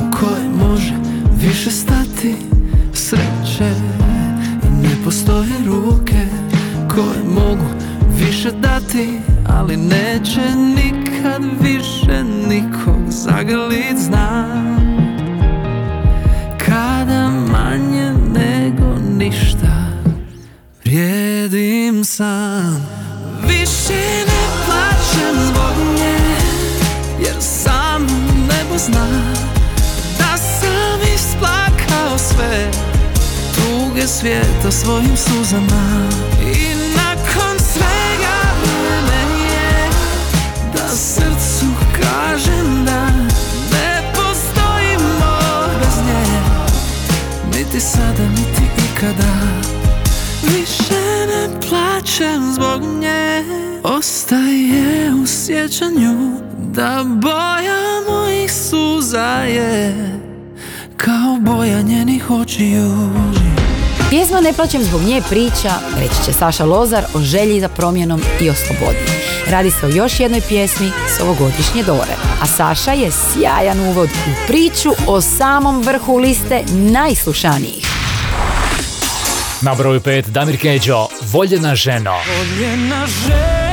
u 0.00 0.16
koje 0.18 0.48
može 0.48 0.94
više 1.40 1.70
stati. 1.70 2.34
Sreće 2.94 3.70
I 4.62 4.82
ne 4.82 5.04
postoje 5.04 5.52
ruke 5.66 6.26
koje 6.94 7.24
mogu 7.24 7.66
više 8.18 8.50
dati 8.50 9.20
Ali 9.48 9.76
neće 9.76 10.40
nikad 10.56 11.42
više 11.60 12.24
nikog 12.48 13.00
zagalit 13.08 13.98
znam 13.98 14.76
Kada 16.66 17.28
manje 17.28 18.12
nego 18.12 18.98
ništa 19.18 19.86
vrijedim 20.84 22.04
sam. 22.04 22.86
Više 23.48 24.24
ne 24.26 24.46
plaćem 24.66 25.46
zbog 25.46 25.94
nje 25.96 26.18
jer 27.18 27.36
sam 27.40 27.75
zna 28.78 29.06
Da 30.18 30.36
sam 30.36 31.00
isplakao 31.14 32.18
sve 32.18 32.70
Tuge 33.54 34.06
svijeta 34.06 34.70
svojim 34.70 35.16
suzama. 35.16 36.08
I 36.42 36.74
nakon 36.96 37.58
svega 37.72 38.36
vrijeme 38.62 39.44
je 39.44 39.88
Da 40.74 40.88
srcu 40.88 41.66
kažem 42.00 42.84
da 42.84 43.06
Ne 43.72 44.12
postojimo 44.14 45.38
bez 45.80 45.96
nje. 46.06 46.40
Niti 47.58 47.80
sada, 47.80 48.28
niti 48.28 48.62
ikada 48.92 49.34
Više 50.42 51.26
ne 51.26 51.60
plaćem 51.68 52.52
zbog 52.54 52.82
nje. 53.00 53.44
Ostaje 53.82 55.12
u 55.22 55.26
sjećanju 55.26 56.46
Da 56.76 57.04
boja 57.06 58.02
mojih 58.08 58.52
suza 58.52 59.26
je 59.26 59.94
Kao 60.96 61.38
boja 61.40 61.82
njenih 61.82 62.30
očiju 62.30 63.10
Pjesma 64.10 64.40
Ne 64.40 64.52
plaćem 64.52 64.82
zbog 64.82 65.02
nje 65.02 65.22
priča, 65.30 65.70
reći 65.98 66.24
će 66.24 66.32
Saša 66.32 66.64
Lozar, 66.64 67.04
o 67.14 67.20
želji 67.20 67.60
za 67.60 67.68
promjenom 67.68 68.20
i 68.40 68.50
o 68.50 68.54
slobodi. 68.54 68.98
Radi 69.50 69.70
se 69.70 69.86
o 69.86 69.88
još 69.88 70.20
jednoj 70.20 70.40
pjesmi 70.40 70.90
s 71.16 71.20
ovogodišnje 71.20 71.82
Dore. 71.82 72.14
A 72.42 72.46
Saša 72.46 72.92
je 72.92 73.10
sjajan 73.10 73.80
uvod 73.80 74.08
u 74.08 74.46
priču 74.46 74.90
o 75.06 75.20
samom 75.20 75.82
vrhu 75.82 76.16
liste 76.16 76.62
najslušanijih. 76.72 77.86
Na 79.62 79.74
broju 79.74 80.00
5 80.00 80.26
Damir 80.26 80.60
Keđo, 80.60 81.06
Voljena 81.32 81.74
ženo. 81.74 82.14
Voljena 82.38 83.06
ženo, 83.06 83.65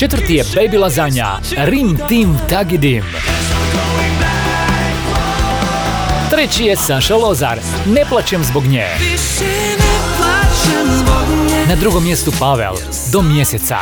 Četvrti 0.00 0.34
je 0.34 0.44
Baby 0.44 0.78
Lazanja, 0.78 1.38
Rim 1.56 1.98
Tim 2.08 2.38
Tagidim. 2.48 3.04
Treći 6.30 6.64
je 6.64 6.76
Saša 6.76 7.16
Lozar, 7.16 7.58
Ne 7.86 8.04
plaćem 8.08 8.44
zbog 8.44 8.64
nje. 8.64 8.86
Na 11.68 11.76
drugom 11.76 12.04
mjestu 12.04 12.32
Pavel, 12.38 12.74
Do 13.12 13.22
mjeseca. 13.22 13.76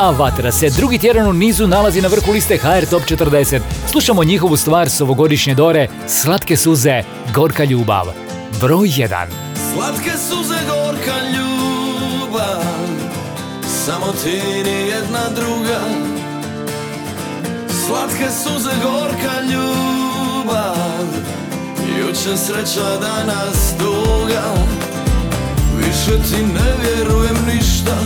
A 0.00 0.10
Vatra 0.10 0.52
se 0.52 0.70
drugi 0.70 0.98
tjedan 0.98 1.26
u 1.26 1.32
nizu 1.32 1.66
nalazi 1.66 2.00
na 2.00 2.08
vrhu 2.08 2.32
liste 2.32 2.56
HR 2.56 2.86
Top 2.90 3.02
40. 3.02 3.60
Slušamo 3.90 4.24
njihovu 4.24 4.56
stvar 4.56 4.90
s 4.90 5.00
ovogodišnje 5.00 5.54
Dore, 5.54 5.88
Slatke 6.08 6.56
suze, 6.56 7.02
Gorka 7.34 7.64
ljubav. 7.64 8.06
Broj 8.60 8.88
1. 8.88 9.26
Slatke 9.74 10.10
suze 10.28 10.58
gorka 10.68 11.14
ljubav 11.32 11.53
Samo 13.86 14.12
ti 14.12 14.40
ni 14.64 14.88
jedna 14.88 15.28
druga. 15.36 15.80
Slatke 17.68 18.28
suze 18.30 18.70
gorka 18.82 19.40
ljubav. 19.52 21.06
Juče 21.98 22.36
sreća 22.36 22.98
danas 23.00 23.74
duga. 23.78 24.42
Više 25.76 26.22
ti 26.22 26.42
ne 26.42 26.72
vjerujem 26.82 27.36
ništa. 27.54 27.96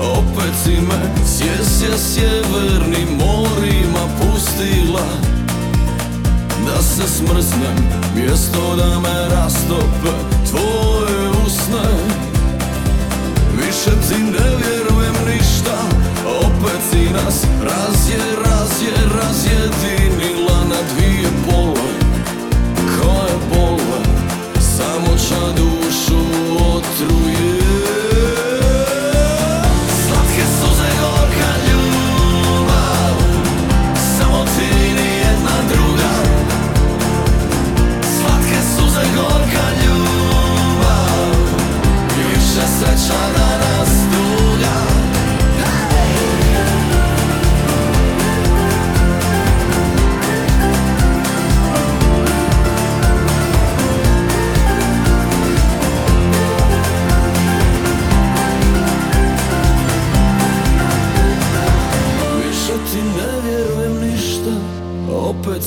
Opet 0.00 0.54
si 0.64 0.70
me 0.70 1.24
sjesja 1.26 1.98
sjevernim 1.98 3.08
morima 3.18 4.06
pustila. 4.20 5.06
Da 6.66 6.82
se 6.82 7.08
smrznem 7.08 7.88
Mjesto 8.14 8.76
da 8.76 9.00
me 9.00 9.28
rastope 9.30 10.12
tvoje 10.50 11.30
usne. 11.46 11.88
Više 13.56 13.90
ti 14.08 14.22
ne 14.22 14.56
vjerujem 14.56 14.95
ništa 15.26 15.78
Opet 16.26 16.80
si 16.90 17.10
nas 17.10 17.44
razje, 17.62 18.18
razje, 18.44 18.92
razjedinila 19.18 20.58
na 20.68 20.80
dvije 20.94 21.28
pole. 21.46 21.92
Koje 22.76 23.36
bole 23.50 24.02
Samo 24.60 25.16
ča 25.28 25.52
dušu 25.56 26.20
otruje. 26.74 27.60
Slatke 30.06 30.44
suze 30.60 30.90
gorka 31.00 31.52
ljubav 31.68 33.16
Samo 34.18 34.44
ti 34.44 34.94
druga. 35.68 36.14
Slatke 38.02 38.60
suze 38.76 39.06
gorka 39.16 39.66
ljubav 39.82 41.30
Više 42.16 42.66
sreća 42.78 43.35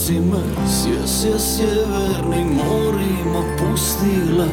si 0.10 0.20
me 0.20 0.44
sjesje 0.68 1.40
sjeverni 1.40 2.46
morima 2.46 3.44
pustila. 3.58 4.48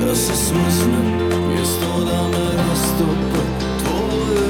Da 0.00 0.14
se 0.14 0.32
smrzne 0.36 0.98
mjesto 1.48 2.04
da 2.04 2.28
me 2.28 2.44
rastopa 2.56 3.42
tvoje 3.82 4.40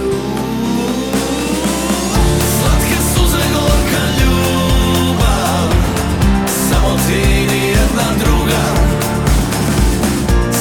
suze, 3.15 3.43
druga. 8.19 8.63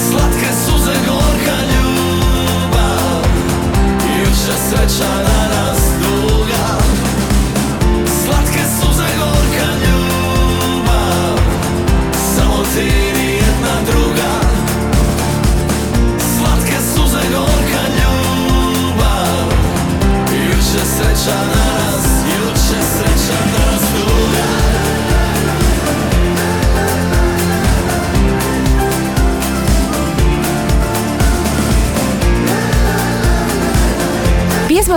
Slatke 0.09 0.51
suze, 0.65 0.93
gorka 1.07 2.04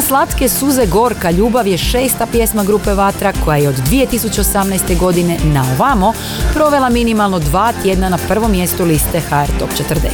Slatke 0.08 0.48
suze 0.48 0.86
gorka 0.86 1.30
ljubav 1.30 1.66
je 1.66 1.78
šesta 1.78 2.26
pjesma 2.32 2.64
grupe 2.64 2.92
Vatra 2.92 3.32
koja 3.44 3.56
je 3.56 3.68
od 3.68 3.74
2018. 3.74 4.98
godine 4.98 5.38
na 5.44 5.64
ovamo 5.78 6.12
provela 6.54 6.88
minimalno 6.88 7.38
dva 7.38 7.72
tjedna 7.82 8.08
na 8.08 8.18
prvom 8.28 8.50
mjestu 8.50 8.84
liste 8.84 9.20
HR 9.20 9.58
Top 9.58 9.70
40. 9.70 10.08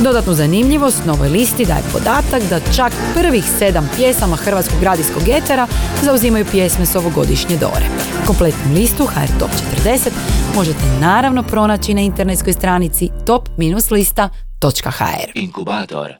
Dodatnu 0.00 0.34
zanimljivost 0.34 1.04
novoj 1.06 1.28
listi 1.28 1.64
daje 1.64 1.82
podatak 1.92 2.42
da 2.50 2.60
čak 2.76 2.92
prvih 3.14 3.44
sedam 3.58 3.90
pjesama 3.96 4.36
hrvatskog 4.36 4.82
radijskog 4.82 5.22
etera 5.28 5.66
zauzimaju 6.02 6.46
pjesme 6.50 6.86
s 6.86 6.96
ovogodišnje 6.96 7.56
dore. 7.56 7.86
Kompletnu 8.26 8.74
listu 8.74 9.06
HR 9.06 9.38
Top 9.38 9.50
40 9.84 10.10
možete 10.54 10.84
naravno 11.00 11.42
pronaći 11.42 11.94
na 11.94 12.00
internetskoj 12.00 12.52
stranici 12.52 13.10
top-lista.hr. 13.26 15.30
Inkubator. 15.34 16.12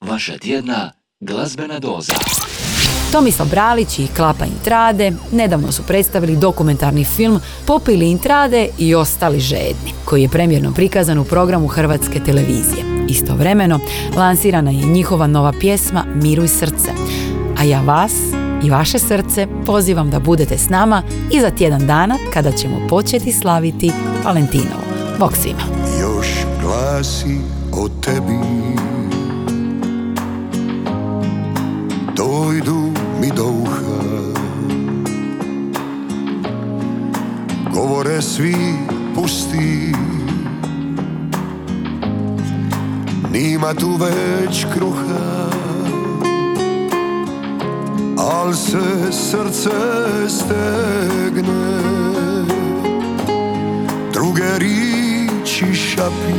Vaša 0.00 0.38
tjedna 0.38 0.97
glazbena 1.20 1.78
doza. 1.78 2.12
Tomislav 3.12 3.48
Bralić 3.48 3.98
i 3.98 4.06
Klapa 4.16 4.44
Intrade 4.44 5.12
nedavno 5.32 5.72
su 5.72 5.82
predstavili 5.82 6.36
dokumentarni 6.36 7.04
film 7.04 7.40
Popili 7.66 8.10
Intrade 8.10 8.68
i 8.78 8.94
ostali 8.94 9.40
žedni, 9.40 9.92
koji 10.04 10.22
je 10.22 10.28
premjerno 10.28 10.72
prikazan 10.72 11.18
u 11.18 11.24
programu 11.24 11.66
Hrvatske 11.66 12.20
televizije. 12.20 13.06
Istovremeno 13.08 13.80
lansirana 14.16 14.70
je 14.70 14.86
njihova 14.86 15.26
nova 15.26 15.52
pjesma 15.60 16.04
Miruj 16.14 16.48
srce. 16.48 16.90
A 17.58 17.64
ja 17.64 17.80
vas 17.80 18.12
i 18.64 18.70
vaše 18.70 18.98
srce 18.98 19.46
pozivam 19.66 20.10
da 20.10 20.18
budete 20.18 20.58
s 20.58 20.68
nama 20.68 21.02
i 21.32 21.40
za 21.40 21.50
tjedan 21.50 21.86
dana 21.86 22.18
kada 22.32 22.52
ćemo 22.52 22.88
početi 22.88 23.32
slaviti 23.32 23.92
Valentinovo. 24.24 24.82
Bog 25.18 25.36
svima! 25.36 25.78
još 26.00 26.28
glasi 26.62 27.38
o 27.72 27.88
tebi 27.88 28.57
Dojdu 32.58 32.92
mi 33.20 33.30
do 33.30 33.44
uha. 33.44 33.98
Govore 37.74 38.22
svi 38.22 38.54
pusti. 39.14 39.92
Nima 43.32 43.74
tu 43.74 43.90
već 43.96 44.66
kruha. 44.74 45.50
Al 48.16 48.54
se 48.54 49.12
srce 49.12 49.70
stegne. 50.28 51.78
Druge 54.12 54.58
riči 54.58 55.74
šapje 55.74 56.34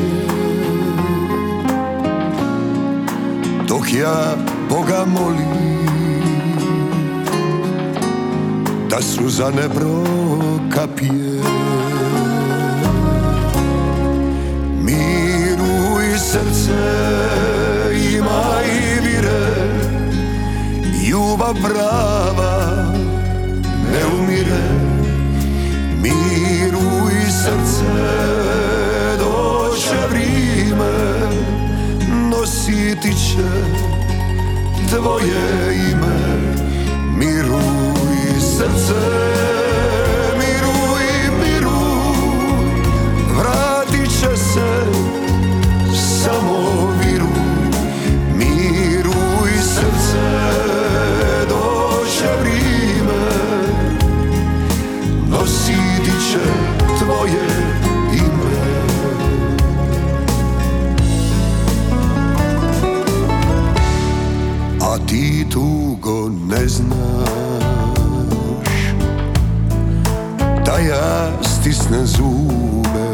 Dok 3.68 3.94
ja 3.94 4.36
Boga 4.70 5.06
molim 5.06 5.79
Da 8.90 9.02
suza 9.02 9.50
ne 9.50 9.70
prokapije 9.70 11.42
Miruj 14.82 16.18
srce 16.18 16.74
ima 18.16 18.44
i 18.66 19.00
vire 19.02 19.42
Ljubav 21.10 21.56
prava 21.64 22.94
ne 23.92 24.06
umire. 24.20 24.64
Miruj 26.02 27.32
srce 27.32 27.86
doće 29.20 29.98
vrime 30.10 30.92
Nositi 32.30 33.14
će 33.14 33.50
tvoje 34.90 35.76
ime. 35.92 36.20
Miruj 37.18 37.79
srce 38.60 38.94
Miruj, 40.38 41.08
miruj 41.40 42.82
Vratit 43.38 44.12
će 44.20 44.38
se 44.38 44.84
samo 46.24 46.59
Ja 70.88 71.32
stisnem 71.42 72.08
zube. 72.08 73.10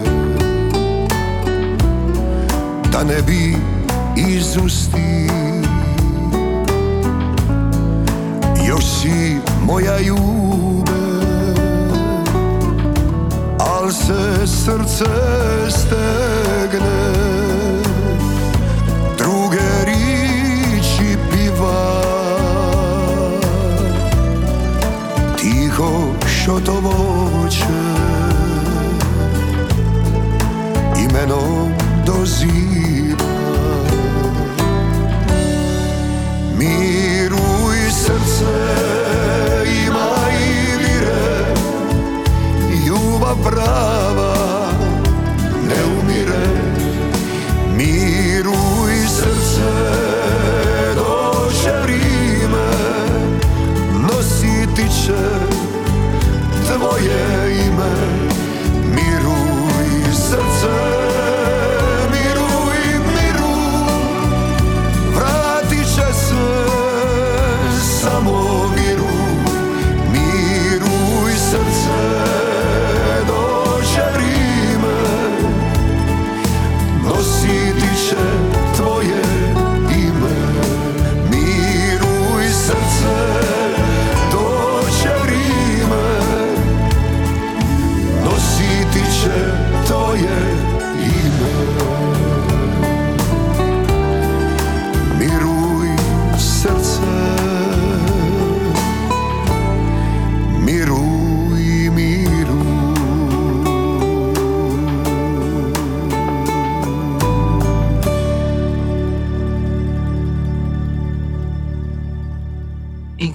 Da 2.92 3.04
ne 3.04 3.22
bi 3.22 3.58
iz 4.16 4.58
usti 4.66 5.30
Još 8.68 8.84
si 8.86 9.38
moja 9.62 10.00
ljube. 10.00 10.92
Al 13.60 13.92
se 13.92 14.48
srce 14.48 15.06
stegne. 15.70 17.12
Druge 19.18 19.86
riči 19.86 21.18
piva. 21.32 22.02
Tiho 25.38 26.02
Imenom 31.26 31.74
doziva 32.06 33.26
Miruj 36.58 37.92
srce 37.92 38.54
ima 39.86 40.10
i 40.32 40.78
vire 40.78 41.54
Ljubav 42.86 43.38
prava 43.44 43.95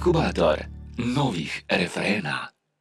Inkubator 0.01 0.65
novih 0.97 1.61
refrena. 1.69 2.50